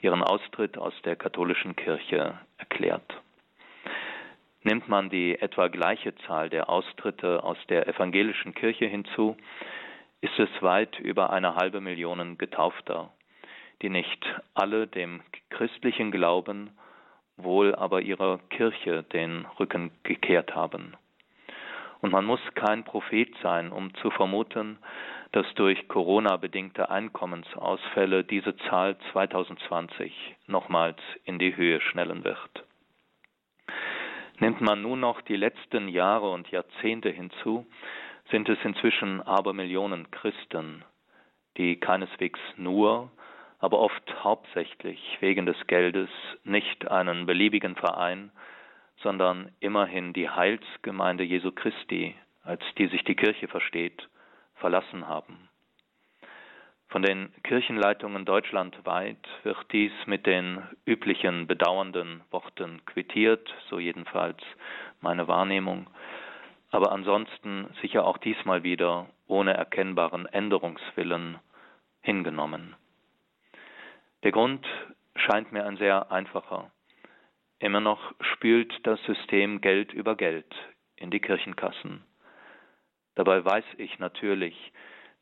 ihren 0.00 0.22
Austritt 0.22 0.78
aus 0.78 0.94
der 1.04 1.16
katholischen 1.16 1.76
Kirche 1.76 2.38
erklärt. 2.58 3.22
Nimmt 4.62 4.88
man 4.88 5.10
die 5.10 5.38
etwa 5.38 5.68
gleiche 5.68 6.14
Zahl 6.26 6.50
der 6.50 6.68
Austritte 6.68 7.44
aus 7.44 7.58
der 7.68 7.86
evangelischen 7.86 8.54
Kirche 8.54 8.86
hinzu, 8.86 9.36
ist 10.20 10.38
es 10.38 10.48
weit 10.60 10.98
über 10.98 11.30
eine 11.30 11.54
halbe 11.54 11.80
Million 11.80 12.36
Getaufter, 12.36 13.12
die 13.82 13.90
nicht 13.90 14.24
alle 14.54 14.88
dem 14.88 15.22
christlichen 15.50 16.10
Glauben, 16.10 16.70
wohl 17.36 17.74
aber 17.74 18.00
ihrer 18.00 18.38
Kirche 18.50 19.04
den 19.04 19.46
Rücken 19.60 19.90
gekehrt 20.02 20.54
haben. 20.54 20.96
Und 22.00 22.12
man 22.12 22.24
muss 22.24 22.40
kein 22.54 22.84
Prophet 22.84 23.34
sein, 23.42 23.72
um 23.72 23.94
zu 23.96 24.10
vermuten, 24.10 24.78
dass 25.32 25.46
durch 25.54 25.88
Corona 25.88 26.36
bedingte 26.36 26.90
Einkommensausfälle 26.90 28.24
diese 28.24 28.56
Zahl 28.68 28.96
2020 29.12 30.36
nochmals 30.46 30.98
in 31.24 31.38
die 31.38 31.56
Höhe 31.56 31.80
schnellen 31.80 32.24
wird. 32.24 32.64
Nimmt 34.38 34.60
man 34.60 34.82
nun 34.82 35.00
noch 35.00 35.22
die 35.22 35.36
letzten 35.36 35.88
Jahre 35.88 36.30
und 36.30 36.50
Jahrzehnte 36.50 37.08
hinzu, 37.08 37.66
sind 38.30 38.48
es 38.48 38.58
inzwischen 38.64 39.22
Abermillionen 39.22 40.10
Christen, 40.10 40.84
die 41.56 41.80
keineswegs 41.80 42.40
nur, 42.56 43.10
aber 43.58 43.78
oft 43.78 44.24
hauptsächlich 44.24 45.00
wegen 45.20 45.46
des 45.46 45.56
Geldes 45.66 46.10
nicht 46.44 46.88
einen 46.90 47.24
beliebigen 47.24 47.76
Verein, 47.76 48.30
sondern 49.02 49.52
immerhin 49.60 50.12
die 50.12 50.28
Heilsgemeinde 50.28 51.24
Jesu 51.24 51.52
Christi, 51.52 52.14
als 52.42 52.62
die 52.78 52.88
sich 52.88 53.04
die 53.04 53.16
Kirche 53.16 53.48
versteht, 53.48 54.08
verlassen 54.54 55.06
haben. 55.08 55.48
Von 56.88 57.02
den 57.02 57.32
Kirchenleitungen 57.42 58.24
deutschlandweit 58.24 59.18
wird 59.42 59.58
dies 59.72 59.92
mit 60.06 60.24
den 60.24 60.62
üblichen 60.86 61.46
bedauernden 61.46 62.22
Worten 62.30 62.80
quittiert, 62.86 63.52
so 63.68 63.78
jedenfalls 63.78 64.38
meine 65.00 65.26
Wahrnehmung, 65.26 65.90
aber 66.70 66.92
ansonsten 66.92 67.68
sicher 67.82 68.06
auch 68.06 68.18
diesmal 68.18 68.62
wieder 68.62 69.08
ohne 69.26 69.54
erkennbaren 69.54 70.26
Änderungswillen 70.26 71.38
hingenommen. 72.02 72.76
Der 74.22 74.32
Grund 74.32 74.64
scheint 75.16 75.52
mir 75.52 75.66
ein 75.66 75.76
sehr 75.76 76.10
einfacher. 76.12 76.70
Immer 77.58 77.80
noch 77.80 78.14
spült 78.20 78.72
das 78.82 79.02
System 79.04 79.60
Geld 79.60 79.92
über 79.92 80.14
Geld 80.16 80.54
in 80.96 81.10
die 81.10 81.20
Kirchenkassen. 81.20 82.04
Dabei 83.14 83.44
weiß 83.44 83.64
ich 83.78 83.98
natürlich, 83.98 84.72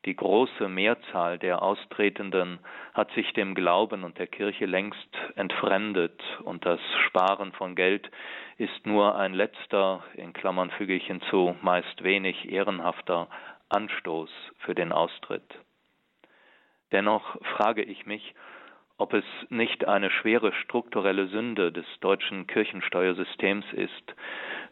die 0.04 0.16
große 0.16 0.68
Mehrzahl 0.68 1.38
der 1.38 1.62
Austretenden 1.62 2.59
hat 2.92 3.11
sich 3.12 3.32
dem 3.32 3.54
Glauben 3.54 4.04
und 4.04 4.18
der 4.18 4.26
Kirche 4.26 4.66
längst 4.66 5.16
entfremdet 5.36 6.20
und 6.42 6.66
das 6.66 6.80
Sparen 7.06 7.52
von 7.52 7.74
Geld 7.74 8.11
ist 8.59 8.84
nur 8.84 9.16
ein 9.16 9.32
letzter, 9.32 10.04
in 10.14 10.34
Klammern 10.34 10.70
füge 10.72 10.94
ich 10.94 11.06
hinzu, 11.06 11.56
meist 11.62 12.02
wenig 12.02 12.50
ehrenhafter 12.50 13.28
Anstoß 13.70 14.30
für 14.59 14.74
den 14.74 14.92
Austritt. 14.92 15.59
Dennoch 16.92 17.40
frage 17.56 17.82
ich 17.82 18.04
mich, 18.04 18.34
ob 18.97 19.12
es 19.12 19.24
nicht 19.49 19.86
eine 19.86 20.11
schwere 20.11 20.53
strukturelle 20.53 21.26
Sünde 21.28 21.72
des 21.72 21.86
deutschen 22.01 22.47
Kirchensteuersystems 22.47 23.64
ist, 23.72 24.14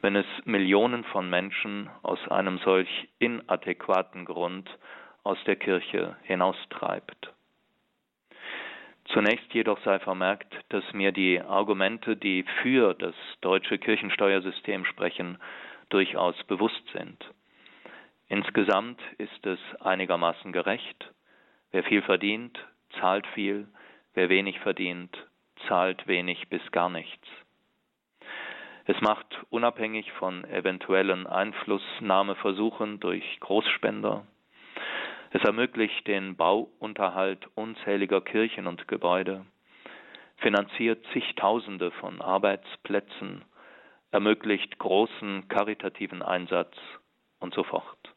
wenn 0.00 0.16
es 0.16 0.26
Millionen 0.44 1.04
von 1.04 1.28
Menschen 1.28 1.90
aus 2.02 2.20
einem 2.28 2.58
solch 2.58 3.08
inadäquaten 3.18 4.24
Grund 4.24 4.70
aus 5.24 5.38
der 5.44 5.56
Kirche 5.56 6.16
hinaustreibt. 6.22 7.32
Zunächst 9.06 9.52
jedoch 9.52 9.80
sei 9.84 9.98
vermerkt, 9.98 10.54
dass 10.68 10.84
mir 10.92 11.12
die 11.12 11.40
Argumente, 11.40 12.16
die 12.16 12.44
für 12.62 12.94
das 12.94 13.14
deutsche 13.40 13.78
Kirchensteuersystem 13.78 14.84
sprechen, 14.84 15.38
durchaus 15.88 16.40
bewusst 16.44 16.82
sind. 16.92 17.18
Insgesamt 18.28 19.00
ist 19.18 19.44
es 19.44 19.58
einigermaßen 19.80 20.52
gerecht. 20.52 21.10
Wer 21.72 21.82
viel 21.82 22.00
verdient, 22.02 22.58
zahlt 22.98 23.26
viel, 23.28 23.66
Wer 24.14 24.28
wenig 24.28 24.58
verdient, 24.60 25.16
zahlt 25.68 26.06
wenig 26.06 26.48
bis 26.48 26.62
gar 26.70 26.90
nichts. 26.90 27.26
Es 28.84 29.00
macht 29.00 29.26
unabhängig 29.50 30.10
von 30.12 30.44
eventuellen 30.44 31.26
Einflussnahmeversuchen 31.26 32.98
durch 33.00 33.38
Großspender. 33.40 34.26
Es 35.30 35.42
ermöglicht 35.42 36.06
den 36.08 36.36
Bauunterhalt 36.36 37.48
unzähliger 37.54 38.20
Kirchen 38.20 38.66
und 38.66 38.88
Gebäude, 38.88 39.46
finanziert 40.36 41.06
zigtausende 41.12 41.90
von 41.92 42.20
Arbeitsplätzen, 42.20 43.44
ermöglicht 44.10 44.78
großen 44.78 45.48
karitativen 45.48 46.20
Einsatz 46.22 46.76
und 47.38 47.54
so 47.54 47.62
fort. 47.62 48.14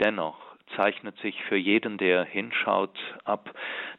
Dennoch 0.00 0.45
zeichnet 0.74 1.16
sich 1.18 1.42
für 1.44 1.56
jeden, 1.56 1.98
der 1.98 2.24
hinschaut, 2.24 2.98
ab, 3.24 3.50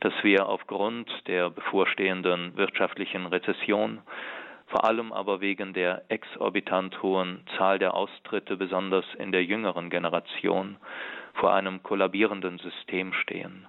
dass 0.01 0.13
wir 0.23 0.47
aufgrund 0.47 1.09
der 1.27 1.49
bevorstehenden 1.49 2.55
wirtschaftlichen 2.57 3.25
Rezession, 3.25 4.01
vor 4.67 4.85
allem 4.85 5.13
aber 5.13 5.39
wegen 5.39 5.73
der 5.73 6.03
exorbitant 6.09 7.01
hohen 7.01 7.45
Zahl 7.57 7.79
der 7.79 7.93
Austritte, 7.93 8.57
besonders 8.57 9.05
in 9.15 9.31
der 9.31 9.43
jüngeren 9.43 9.89
Generation, 9.89 10.77
vor 11.35 11.53
einem 11.53 11.83
kollabierenden 11.83 12.57
System 12.57 13.13
stehen. 13.13 13.67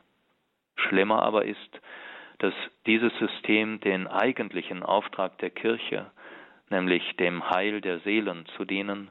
Schlimmer 0.77 1.23
aber 1.23 1.45
ist, 1.45 1.81
dass 2.39 2.55
dieses 2.87 3.13
System 3.19 3.81
den 3.81 4.07
eigentlichen 4.07 4.83
Auftrag 4.83 5.39
der 5.39 5.51
Kirche, 5.51 6.11
nämlich 6.71 7.17
dem 7.17 7.49
Heil 7.51 7.81
der 7.81 8.01
Seelen 8.01 8.47
zu 8.57 8.65
dienen, 8.65 9.11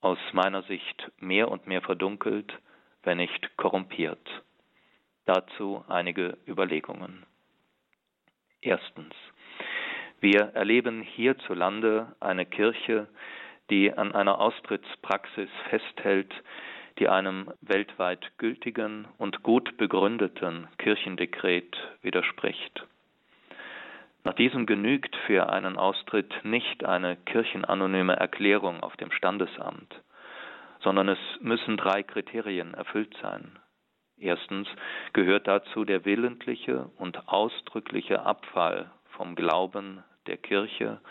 aus 0.00 0.18
meiner 0.32 0.62
Sicht 0.62 1.10
mehr 1.18 1.50
und 1.50 1.66
mehr 1.66 1.82
verdunkelt, 1.82 2.52
wenn 3.08 3.16
nicht 3.16 3.56
korrumpiert. 3.56 4.28
Dazu 5.24 5.82
einige 5.88 6.36
Überlegungen. 6.46 7.24
Erstens. 8.60 9.14
Wir 10.20 10.50
erleben 10.52 11.00
hierzulande 11.00 12.14
eine 12.20 12.44
Kirche, 12.44 13.08
die 13.70 13.90
an 13.90 14.14
einer 14.14 14.38
Austrittspraxis 14.38 15.48
festhält, 15.70 16.34
die 16.98 17.08
einem 17.08 17.50
weltweit 17.62 18.30
gültigen 18.36 19.08
und 19.16 19.42
gut 19.42 19.78
begründeten 19.78 20.68
Kirchendekret 20.76 21.78
widerspricht. 22.02 22.86
Nach 24.24 24.34
diesem 24.34 24.66
genügt 24.66 25.16
für 25.26 25.48
einen 25.48 25.78
Austritt 25.78 26.44
nicht 26.44 26.84
eine 26.84 27.16
kirchenanonyme 27.16 28.16
Erklärung 28.16 28.82
auf 28.82 28.98
dem 28.98 29.10
Standesamt, 29.12 30.02
sondern 30.88 31.10
es 31.10 31.18
müssen 31.42 31.76
drei 31.76 32.02
Kriterien 32.02 32.72
erfüllt 32.72 33.14
sein. 33.20 33.58
Erstens 34.16 34.66
gehört 35.12 35.46
dazu 35.46 35.84
der 35.84 36.06
willentliche 36.06 36.90
und 36.96 37.28
ausdrückliche 37.28 38.22
Abfall 38.22 38.90
vom 39.10 39.34
Glauben 39.34 40.02
der 40.28 40.38
Kirche, 40.38 41.02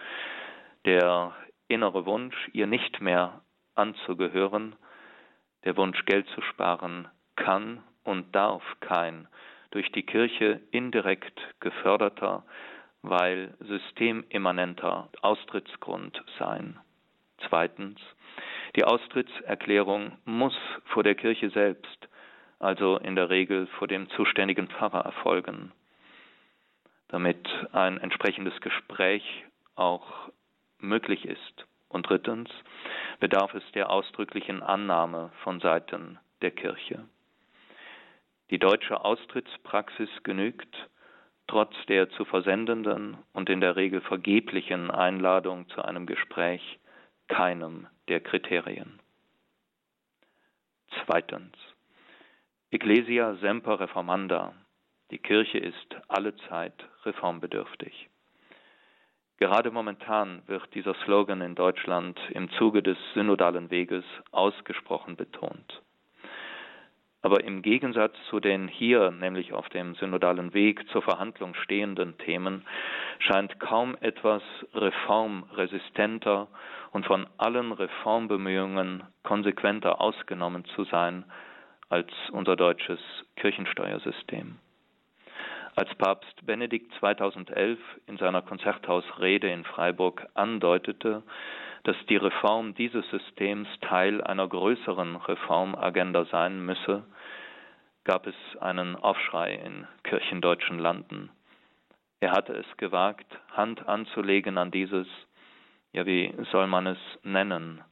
der 0.85 1.35
innere 1.67 2.07
Wunsch, 2.07 2.35
ihr 2.53 2.65
nicht 2.65 3.01
mehr 3.01 3.41
anzugehören, 3.75 4.75
der 5.63 5.77
Wunsch, 5.77 6.03
Geld 6.05 6.27
zu 6.29 6.41
sparen, 6.41 7.07
kann 7.35 7.83
und 8.03 8.35
darf 8.35 8.63
kein 8.79 9.27
durch 9.69 9.91
die 9.91 10.07
Kirche 10.07 10.59
indirekt 10.71 11.39
geförderter, 11.59 12.43
weil 13.03 13.53
systemimmanenter 13.59 15.09
Austrittsgrund 15.21 16.23
sein. 16.39 16.79
Zweitens, 17.47 17.99
die 18.75 18.83
Austrittserklärung 18.83 20.17
muss 20.25 20.55
vor 20.85 21.03
der 21.03 21.15
Kirche 21.15 21.49
selbst, 21.49 22.09
also 22.59 22.97
in 22.97 23.15
der 23.15 23.29
Regel 23.29 23.67
vor 23.77 23.87
dem 23.87 24.09
zuständigen 24.11 24.67
Pfarrer 24.67 25.05
erfolgen, 25.05 25.71
damit 27.09 27.47
ein 27.71 27.99
entsprechendes 27.99 28.59
Gespräch 28.61 29.45
auch 29.75 30.29
möglich 30.79 31.25
ist. 31.25 31.65
Und 31.89 32.09
drittens 32.09 32.49
bedarf 33.19 33.53
es 33.53 33.63
der 33.73 33.89
ausdrücklichen 33.89 34.61
Annahme 34.61 35.31
von 35.43 35.59
Seiten 35.59 36.19
der 36.41 36.51
Kirche. 36.51 37.05
Die 38.49 38.59
deutsche 38.59 39.03
Austrittspraxis 39.03 40.09
genügt, 40.23 40.89
trotz 41.47 41.73
der 41.87 42.09
zu 42.09 42.25
versendenden 42.25 43.17
und 43.33 43.49
in 43.49 43.61
der 43.61 43.75
Regel 43.75 44.01
vergeblichen 44.01 44.91
Einladung 44.91 45.67
zu 45.69 45.81
einem 45.81 46.05
Gespräch, 46.05 46.79
keinem 47.27 47.87
der 48.07 48.19
Kriterien. 48.19 48.99
Zweitens. 51.05 51.55
Ecclesia 52.71 53.35
semper 53.35 53.79
reformanda. 53.79 54.53
Die 55.11 55.19
Kirche 55.19 55.57
ist 55.57 55.95
allezeit 56.09 56.85
reformbedürftig. 57.05 58.09
Gerade 59.37 59.71
momentan 59.71 60.41
wird 60.47 60.73
dieser 60.73 60.95
Slogan 61.05 61.41
in 61.41 61.55
Deutschland 61.55 62.19
im 62.31 62.49
Zuge 62.51 62.81
des 62.81 62.97
synodalen 63.13 63.69
Weges 63.69 64.03
ausgesprochen 64.31 65.15
betont. 65.15 65.81
Aber 67.21 67.43
im 67.43 67.61
Gegensatz 67.61 68.15
zu 68.29 68.39
den 68.39 68.67
hier, 68.67 69.11
nämlich 69.11 69.53
auf 69.53 69.69
dem 69.69 69.95
synodalen 69.95 70.53
Weg 70.53 70.87
zur 70.89 71.01
Verhandlung 71.01 71.53
stehenden 71.55 72.17
Themen, 72.17 72.65
scheint 73.19 73.59
kaum 73.59 73.95
etwas 74.01 74.41
reformresistenter 74.73 76.47
und 76.97 77.05
von 77.05 77.27
allen 77.37 77.73
Reformbemühungen 77.73 79.03
konsequenter 79.21 80.01
ausgenommen 80.01 80.65
zu 80.73 80.83
sein 80.85 81.25
als 81.89 82.09
unser 82.31 82.55
deutsches 82.55 82.99
Kirchensteuersystem. 83.35 84.57
Als 85.75 85.93
Papst 85.93 86.43
Benedikt 86.43 86.91
2011 86.95 87.77
in 88.07 88.17
seiner 88.17 88.41
Konzerthausrede 88.41 89.47
in 89.47 89.63
Freiburg 89.63 90.25
andeutete, 90.33 91.21
dass 91.83 91.95
die 92.09 92.15
Reform 92.15 92.73
dieses 92.73 93.07
Systems 93.11 93.67
Teil 93.81 94.23
einer 94.23 94.47
größeren 94.47 95.17
Reformagenda 95.17 96.25
sein 96.25 96.65
müsse, 96.65 97.03
gab 98.05 98.25
es 98.25 98.35
einen 98.59 98.95
Aufschrei 98.95 99.53
in 99.53 99.87
kirchendeutschen 100.01 100.79
Landen. 100.79 101.29
Er 102.21 102.31
hatte 102.31 102.53
es 102.53 102.77
gewagt, 102.77 103.27
Hand 103.51 103.87
anzulegen 103.87 104.57
an 104.57 104.71
dieses, 104.71 105.05
ja 105.97 106.05
wie 106.05 106.31
soll 106.51 106.67
man 106.67 106.85
es 106.85 106.99
nennen, 107.23 107.83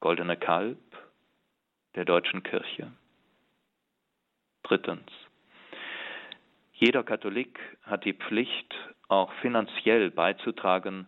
goldene 0.00 0.36
Kalb 0.36 0.78
der 1.94 2.04
deutschen 2.04 2.42
Kirche. 2.42 2.92
Drittens. 4.62 5.10
Jeder 6.74 7.02
Katholik 7.02 7.58
hat 7.84 8.04
die 8.04 8.12
Pflicht, 8.12 8.74
auch 9.08 9.32
finanziell 9.40 10.10
beizutragen, 10.10 11.06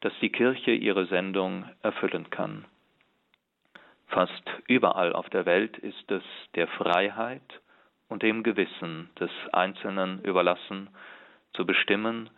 dass 0.00 0.12
die 0.22 0.30
Kirche 0.30 0.70
ihre 0.70 1.04
Sendung 1.06 1.68
erfüllen 1.82 2.30
kann. 2.30 2.64
Fast 4.06 4.44
überall 4.68 5.12
auf 5.12 5.28
der 5.28 5.44
Welt 5.44 5.76
ist 5.76 6.10
es 6.10 6.22
der 6.54 6.68
Freiheit 6.68 7.60
und 8.08 8.22
dem 8.22 8.42
Gewissen 8.42 9.10
des 9.20 9.30
Einzelnen 9.52 10.22
überlassen, 10.22 10.88
zu 11.52 11.66
bestimmen, 11.66 12.30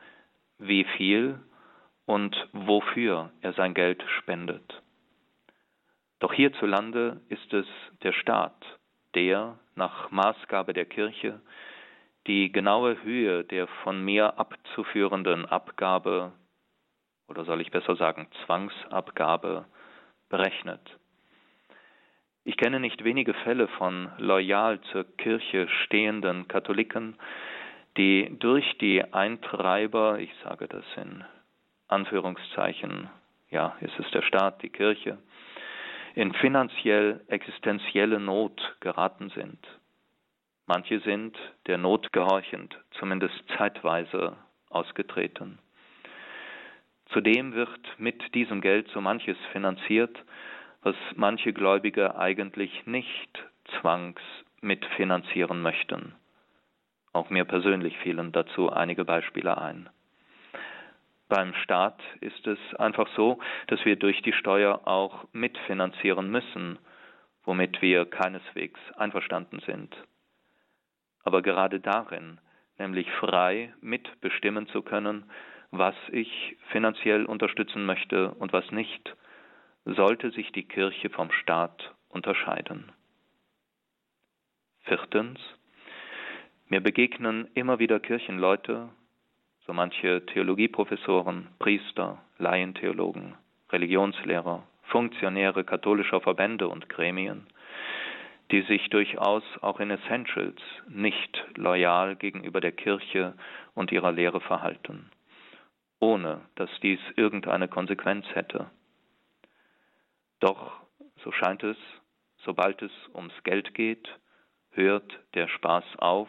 wie 0.58 0.82
viel 0.96 1.38
und 2.06 2.36
wofür 2.52 3.30
er 3.40 3.52
sein 3.52 3.74
Geld 3.74 4.02
spendet. 4.18 4.82
Doch 6.18 6.32
hierzulande 6.32 7.20
ist 7.28 7.52
es 7.52 7.66
der 8.02 8.12
Staat, 8.12 8.78
der 9.14 9.58
nach 9.74 10.10
Maßgabe 10.10 10.72
der 10.72 10.86
Kirche 10.86 11.40
die 12.26 12.52
genaue 12.52 13.02
Höhe 13.02 13.44
der 13.44 13.66
von 13.82 14.04
mir 14.04 14.38
abzuführenden 14.38 15.46
Abgabe 15.46 16.32
oder 17.28 17.44
soll 17.44 17.60
ich 17.60 17.70
besser 17.70 17.96
sagen 17.96 18.28
Zwangsabgabe 18.44 19.64
berechnet. 20.28 20.80
Ich 22.44 22.56
kenne 22.56 22.80
nicht 22.80 23.04
wenige 23.04 23.34
Fälle 23.34 23.68
von 23.68 24.10
loyal 24.18 24.80
zur 24.92 25.04
Kirche 25.16 25.68
stehenden 25.84 26.48
Katholiken, 26.48 27.16
die 27.96 28.36
durch 28.38 28.66
die 28.78 29.02
Eintreiber, 29.12 30.18
ich 30.18 30.32
sage 30.42 30.66
das 30.68 30.84
in 30.96 31.24
Anführungszeichen, 31.90 33.10
ja, 33.50 33.76
es 33.80 33.90
ist 33.98 34.14
der 34.14 34.22
Staat, 34.22 34.62
die 34.62 34.68
Kirche, 34.68 35.18
in 36.14 36.32
finanziell 36.34 37.20
existenzielle 37.28 38.20
Not 38.20 38.76
geraten 38.80 39.30
sind. 39.30 39.58
Manche 40.66 41.00
sind 41.00 41.36
der 41.66 41.78
Not 41.78 42.12
gehorchend, 42.12 42.78
zumindest 42.92 43.34
zeitweise 43.56 44.36
ausgetreten. 44.68 45.58
Zudem 47.12 47.54
wird 47.54 47.80
mit 47.98 48.34
diesem 48.34 48.60
Geld 48.60 48.88
so 48.94 49.00
manches 49.00 49.36
finanziert, 49.50 50.16
was 50.82 50.94
manche 51.16 51.52
Gläubige 51.52 52.16
eigentlich 52.16 52.86
nicht 52.86 53.44
zwangs 53.80 54.20
mitfinanzieren 54.60 55.60
möchten. 55.60 56.14
Auch 57.12 57.30
mir 57.30 57.44
persönlich 57.44 57.98
fielen 57.98 58.30
dazu 58.30 58.70
einige 58.70 59.04
Beispiele 59.04 59.58
ein. 59.58 59.90
Beim 61.30 61.54
Staat 61.62 62.02
ist 62.20 62.44
es 62.48 62.58
einfach 62.74 63.08
so, 63.14 63.38
dass 63.68 63.84
wir 63.84 63.94
durch 63.94 64.20
die 64.22 64.32
Steuer 64.32 64.80
auch 64.88 65.28
mitfinanzieren 65.32 66.28
müssen, 66.28 66.76
womit 67.44 67.80
wir 67.80 68.04
keineswegs 68.04 68.80
einverstanden 68.96 69.60
sind. 69.60 69.94
Aber 71.22 71.40
gerade 71.40 71.78
darin, 71.78 72.40
nämlich 72.78 73.08
frei 73.12 73.72
mitbestimmen 73.80 74.66
zu 74.70 74.82
können, 74.82 75.30
was 75.70 75.94
ich 76.10 76.56
finanziell 76.72 77.24
unterstützen 77.26 77.86
möchte 77.86 78.32
und 78.32 78.52
was 78.52 78.68
nicht, 78.72 79.14
sollte 79.84 80.32
sich 80.32 80.50
die 80.50 80.66
Kirche 80.66 81.10
vom 81.10 81.30
Staat 81.30 81.94
unterscheiden. 82.08 82.90
Viertens, 84.80 85.38
mir 86.66 86.80
begegnen 86.80 87.48
immer 87.54 87.78
wieder 87.78 88.00
Kirchenleute, 88.00 88.88
so 89.70 89.74
manche 89.74 90.26
Theologieprofessoren, 90.26 91.46
Priester, 91.60 92.18
Laientheologen, 92.38 93.36
Religionslehrer, 93.70 94.66
Funktionäre 94.82 95.62
katholischer 95.62 96.20
Verbände 96.20 96.66
und 96.66 96.88
Gremien, 96.88 97.46
die 98.50 98.62
sich 98.62 98.90
durchaus 98.90 99.44
auch 99.60 99.78
in 99.78 99.92
Essentials 99.92 100.60
nicht 100.88 101.44
loyal 101.54 102.16
gegenüber 102.16 102.60
der 102.60 102.72
Kirche 102.72 103.34
und 103.76 103.92
ihrer 103.92 104.10
Lehre 104.10 104.40
verhalten, 104.40 105.08
ohne 106.00 106.40
dass 106.56 106.70
dies 106.82 106.98
irgendeine 107.14 107.68
Konsequenz 107.68 108.26
hätte. 108.34 108.68
Doch, 110.40 110.80
so 111.22 111.30
scheint 111.30 111.62
es, 111.62 111.76
sobald 112.38 112.82
es 112.82 112.90
ums 113.14 113.40
Geld 113.44 113.72
geht, 113.74 114.18
hört 114.72 115.16
der 115.34 115.46
Spaß 115.46 115.84
auf 115.98 116.28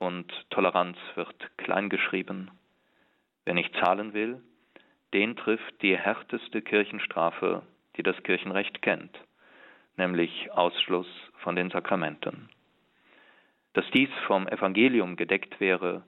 und 0.00 0.32
Toleranz 0.50 0.96
wird 1.14 1.56
kleingeschrieben. 1.58 2.50
Wer 3.44 3.54
nicht 3.54 3.74
zahlen 3.76 4.14
will, 4.14 4.42
den 5.12 5.36
trifft 5.36 5.82
die 5.82 5.96
härteste 5.96 6.62
Kirchenstrafe, 6.62 7.62
die 7.96 8.02
das 8.02 8.20
Kirchenrecht 8.22 8.80
kennt, 8.80 9.16
nämlich 9.96 10.50
Ausschluss 10.52 11.08
von 11.42 11.54
den 11.54 11.70
Sakramenten. 11.70 12.48
Dass 13.74 13.84
dies 13.92 14.10
vom 14.26 14.48
Evangelium 14.48 15.16
gedeckt 15.16 15.60
wäre, 15.60 16.02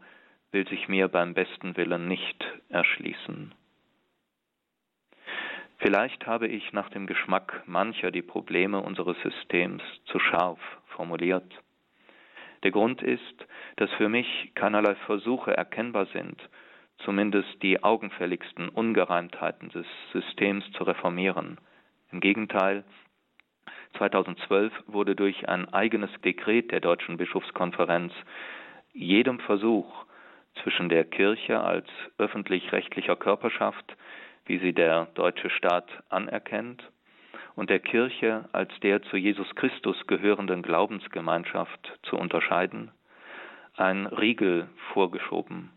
will 0.52 0.66
sich 0.68 0.88
mir 0.88 1.08
beim 1.08 1.34
besten 1.34 1.76
Willen 1.76 2.08
nicht 2.08 2.44
erschließen. 2.70 3.54
Vielleicht 5.78 6.26
habe 6.26 6.48
ich 6.48 6.72
nach 6.72 6.88
dem 6.90 7.06
Geschmack 7.06 7.62
mancher 7.66 8.10
die 8.10 8.22
Probleme 8.22 8.80
unseres 8.80 9.16
Systems 9.22 9.82
zu 10.06 10.18
scharf 10.18 10.60
formuliert. 10.86 11.52
Der 12.62 12.70
Grund 12.70 13.02
ist, 13.02 13.46
dass 13.76 13.90
für 13.92 14.08
mich 14.08 14.52
keinerlei 14.54 14.94
Versuche 15.06 15.56
erkennbar 15.56 16.06
sind, 16.06 16.40
zumindest 16.98 17.62
die 17.62 17.82
augenfälligsten 17.82 18.68
Ungereimtheiten 18.68 19.70
des 19.70 19.86
Systems 20.12 20.70
zu 20.72 20.84
reformieren. 20.84 21.58
Im 22.12 22.20
Gegenteil, 22.20 22.84
2012 23.98 24.72
wurde 24.86 25.16
durch 25.16 25.48
ein 25.48 25.72
eigenes 25.72 26.10
Dekret 26.24 26.70
der 26.70 26.80
Deutschen 26.80 27.16
Bischofskonferenz 27.16 28.12
jedem 28.92 29.40
Versuch 29.40 30.04
zwischen 30.62 30.88
der 30.88 31.04
Kirche 31.04 31.60
als 31.60 31.86
öffentlich-rechtlicher 32.18 33.16
Körperschaft, 33.16 33.96
wie 34.44 34.58
sie 34.58 34.72
der 34.72 35.06
deutsche 35.14 35.50
Staat 35.50 35.88
anerkennt, 36.10 36.82
und 37.54 37.70
der 37.70 37.80
Kirche 37.80 38.48
als 38.52 38.70
der 38.80 39.02
zu 39.02 39.16
Jesus 39.16 39.54
Christus 39.54 39.96
gehörenden 40.06 40.62
Glaubensgemeinschaft 40.62 41.98
zu 42.02 42.16
unterscheiden, 42.16 42.90
ein 43.76 44.06
Riegel 44.06 44.68
vorgeschoben. 44.92 45.70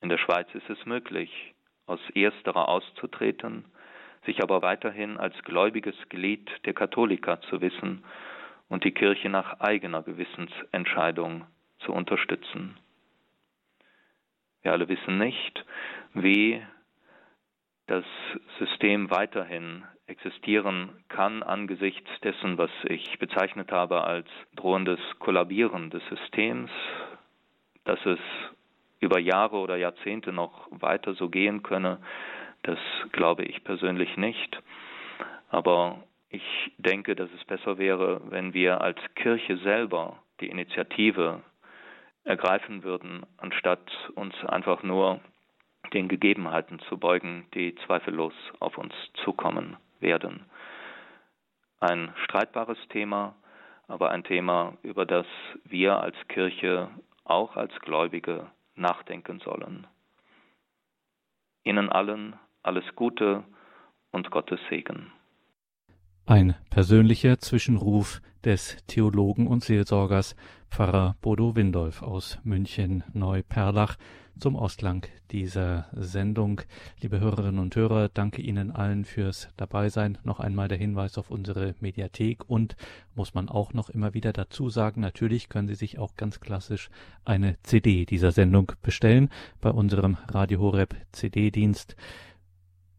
In 0.00 0.08
der 0.08 0.18
Schweiz 0.18 0.48
ist 0.54 0.68
es 0.70 0.86
möglich, 0.86 1.54
aus 1.86 2.00
ersterer 2.14 2.68
auszutreten, 2.68 3.64
sich 4.24 4.42
aber 4.42 4.62
weiterhin 4.62 5.18
als 5.18 5.34
gläubiges 5.44 5.96
Glied 6.08 6.50
der 6.64 6.74
Katholiker 6.74 7.40
zu 7.42 7.60
wissen 7.60 8.04
und 8.68 8.84
die 8.84 8.92
Kirche 8.92 9.28
nach 9.28 9.60
eigener 9.60 10.02
Gewissensentscheidung 10.02 11.46
zu 11.80 11.92
unterstützen. 11.92 12.78
Wir 14.62 14.72
alle 14.72 14.88
wissen 14.88 15.18
nicht, 15.18 15.64
wie 16.14 16.62
das 17.86 18.04
System 18.58 19.10
weiterhin 19.10 19.84
existieren 20.10 20.90
kann 21.08 21.42
angesichts 21.42 22.10
dessen, 22.22 22.58
was 22.58 22.70
ich 22.84 23.18
bezeichnet 23.18 23.70
habe 23.70 24.02
als 24.02 24.26
drohendes 24.56 24.98
Kollabieren 25.20 25.88
des 25.90 26.02
Systems, 26.08 26.70
dass 27.84 28.04
es 28.04 28.18
über 28.98 29.18
Jahre 29.18 29.56
oder 29.56 29.76
Jahrzehnte 29.76 30.32
noch 30.32 30.68
weiter 30.70 31.14
so 31.14 31.28
gehen 31.28 31.62
könne, 31.62 32.00
das 32.62 32.78
glaube 33.12 33.44
ich 33.44 33.64
persönlich 33.64 34.16
nicht. 34.16 34.60
Aber 35.48 36.02
ich 36.28 36.42
denke, 36.76 37.14
dass 37.14 37.30
es 37.38 37.44
besser 37.44 37.78
wäre, 37.78 38.20
wenn 38.30 38.52
wir 38.52 38.80
als 38.80 38.98
Kirche 39.14 39.56
selber 39.58 40.22
die 40.40 40.48
Initiative 40.48 41.40
ergreifen 42.24 42.82
würden, 42.82 43.24
anstatt 43.38 43.90
uns 44.16 44.34
einfach 44.44 44.82
nur 44.82 45.20
den 45.94 46.08
Gegebenheiten 46.08 46.78
zu 46.88 46.98
beugen, 46.98 47.46
die 47.54 47.74
zweifellos 47.86 48.34
auf 48.58 48.76
uns 48.76 48.92
zukommen 49.24 49.76
werden. 50.00 50.44
Ein 51.80 52.12
streitbares 52.24 52.78
Thema, 52.88 53.34
aber 53.88 54.10
ein 54.10 54.24
Thema, 54.24 54.76
über 54.82 55.06
das 55.06 55.26
wir 55.64 56.00
als 56.00 56.16
Kirche, 56.28 56.88
auch 57.24 57.56
als 57.56 57.72
Gläubige, 57.80 58.50
nachdenken 58.74 59.40
sollen. 59.40 59.86
Ihnen 61.64 61.90
allen 61.90 62.38
alles 62.62 62.84
Gute 62.96 63.44
und 64.10 64.30
Gottes 64.30 64.60
Segen. 64.68 65.12
Ein 66.26 66.54
persönlicher 66.70 67.38
Zwischenruf 67.38 68.22
des 68.44 68.76
Theologen 68.86 69.46
und 69.46 69.64
Seelsorgers 69.64 70.36
Pfarrer 70.70 71.16
Bodo 71.20 71.56
Windolf 71.56 72.02
aus 72.02 72.38
München 72.44 73.02
Neuperlach 73.12 73.96
zum 74.38 74.56
Ausklang 74.56 75.06
dieser 75.30 75.88
Sendung. 75.92 76.62
Liebe 77.00 77.20
Hörerinnen 77.20 77.58
und 77.58 77.76
Hörer, 77.76 78.08
danke 78.08 78.40
Ihnen 78.40 78.70
allen 78.70 79.04
fürs 79.04 79.48
Dabeisein. 79.56 80.18
Noch 80.24 80.40
einmal 80.40 80.68
der 80.68 80.78
Hinweis 80.78 81.18
auf 81.18 81.30
unsere 81.30 81.74
Mediathek 81.80 82.48
und 82.48 82.76
muss 83.14 83.34
man 83.34 83.48
auch 83.48 83.74
noch 83.74 83.90
immer 83.90 84.14
wieder 84.14 84.32
dazu 84.32 84.70
sagen, 84.70 85.00
natürlich 85.00 85.48
können 85.48 85.68
Sie 85.68 85.74
sich 85.74 85.98
auch 85.98 86.14
ganz 86.14 86.40
klassisch 86.40 86.88
eine 87.24 87.56
CD 87.64 88.06
dieser 88.06 88.32
Sendung 88.32 88.72
bestellen 88.82 89.28
bei 89.60 89.70
unserem 89.70 90.16
Radio 90.28 90.60
Horeb 90.60 90.94
CD-Dienst. 91.12 91.96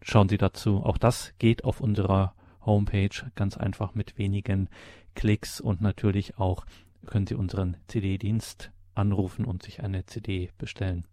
Schauen 0.01 0.30
Sie 0.30 0.38
dazu, 0.38 0.84
auch 0.84 0.97
das 0.97 1.34
geht 1.39 1.63
auf 1.63 1.82
unserer 1.82 2.36
Homepage 2.66 3.32
ganz 3.36 3.57
einfach 3.57 3.95
mit 3.95 4.18
wenigen 4.18 4.70
Klicks 5.16 5.59
und 5.59 5.82
natürlich 5.82 6.38
auch 6.38 6.66
können 7.05 7.28
Sie 7.28 7.36
unseren 7.36 7.78
CD-Dienst 7.88 8.72
anrufen 8.93 9.45
und 9.45 9.64
sich 9.64 9.84
eine 9.84 10.05
CD 10.05 10.51
bestellen. 10.57 11.05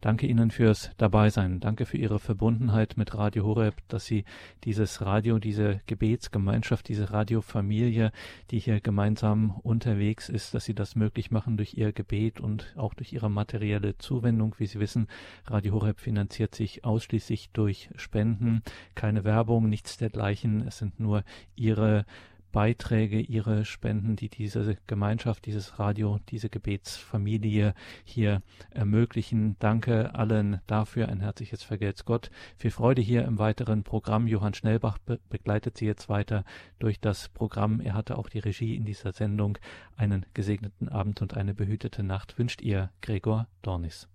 Danke 0.00 0.26
Ihnen 0.26 0.50
fürs 0.50 0.90
Dabeisein. 0.96 1.60
Danke 1.60 1.84
für 1.84 1.98
Ihre 1.98 2.18
Verbundenheit 2.18 2.96
mit 2.96 3.14
Radio 3.14 3.44
Horeb, 3.44 3.74
dass 3.88 4.06
Sie 4.06 4.24
dieses 4.64 5.02
Radio, 5.02 5.38
diese 5.38 5.82
Gebetsgemeinschaft, 5.86 6.88
diese 6.88 7.12
Radiofamilie, 7.12 8.10
die 8.50 8.58
hier 8.58 8.80
gemeinsam 8.80 9.50
unterwegs 9.62 10.30
ist, 10.30 10.54
dass 10.54 10.64
Sie 10.64 10.74
das 10.74 10.96
möglich 10.96 11.30
machen 11.30 11.58
durch 11.58 11.74
Ihr 11.74 11.92
Gebet 11.92 12.40
und 12.40 12.74
auch 12.76 12.94
durch 12.94 13.12
Ihre 13.12 13.30
materielle 13.30 13.98
Zuwendung. 13.98 14.54
Wie 14.56 14.66
Sie 14.66 14.80
wissen, 14.80 15.06
Radio 15.46 15.74
Horeb 15.74 16.00
finanziert 16.00 16.54
sich 16.54 16.82
ausschließlich 16.84 17.50
durch 17.52 17.90
Spenden, 17.96 18.62
keine 18.94 19.24
Werbung, 19.24 19.68
nichts 19.68 19.98
dergleichen. 19.98 20.66
Es 20.66 20.78
sind 20.78 20.98
nur 20.98 21.24
Ihre 21.56 22.06
Beiträge, 22.52 23.20
ihre 23.20 23.64
Spenden, 23.64 24.16
die 24.16 24.28
diese 24.28 24.76
Gemeinschaft, 24.86 25.46
dieses 25.46 25.78
Radio, 25.78 26.18
diese 26.28 26.48
Gebetsfamilie 26.48 27.74
hier 28.04 28.42
ermöglichen. 28.70 29.56
Danke 29.58 30.14
allen 30.14 30.60
dafür. 30.66 31.08
Ein 31.08 31.20
herzliches 31.20 31.62
Vergelt's 31.62 32.04
Gott. 32.04 32.30
Viel 32.56 32.70
Freude 32.70 33.02
hier 33.02 33.24
im 33.24 33.38
weiteren 33.38 33.82
Programm. 33.82 34.26
Johann 34.26 34.54
Schnellbach 34.54 34.98
be 34.98 35.18
begleitet 35.28 35.78
Sie 35.78 35.86
jetzt 35.86 36.08
weiter 36.08 36.44
durch 36.78 37.00
das 37.00 37.28
Programm. 37.28 37.80
Er 37.80 37.94
hatte 37.94 38.18
auch 38.18 38.28
die 38.28 38.40
Regie 38.40 38.74
in 38.76 38.84
dieser 38.84 39.12
Sendung. 39.12 39.58
Einen 39.96 40.26
gesegneten 40.34 40.88
Abend 40.88 41.22
und 41.22 41.36
eine 41.36 41.54
behütete 41.54 42.02
Nacht 42.02 42.38
wünscht 42.38 42.62
ihr 42.62 42.90
Gregor 43.00 43.46
Dornis. 43.62 44.08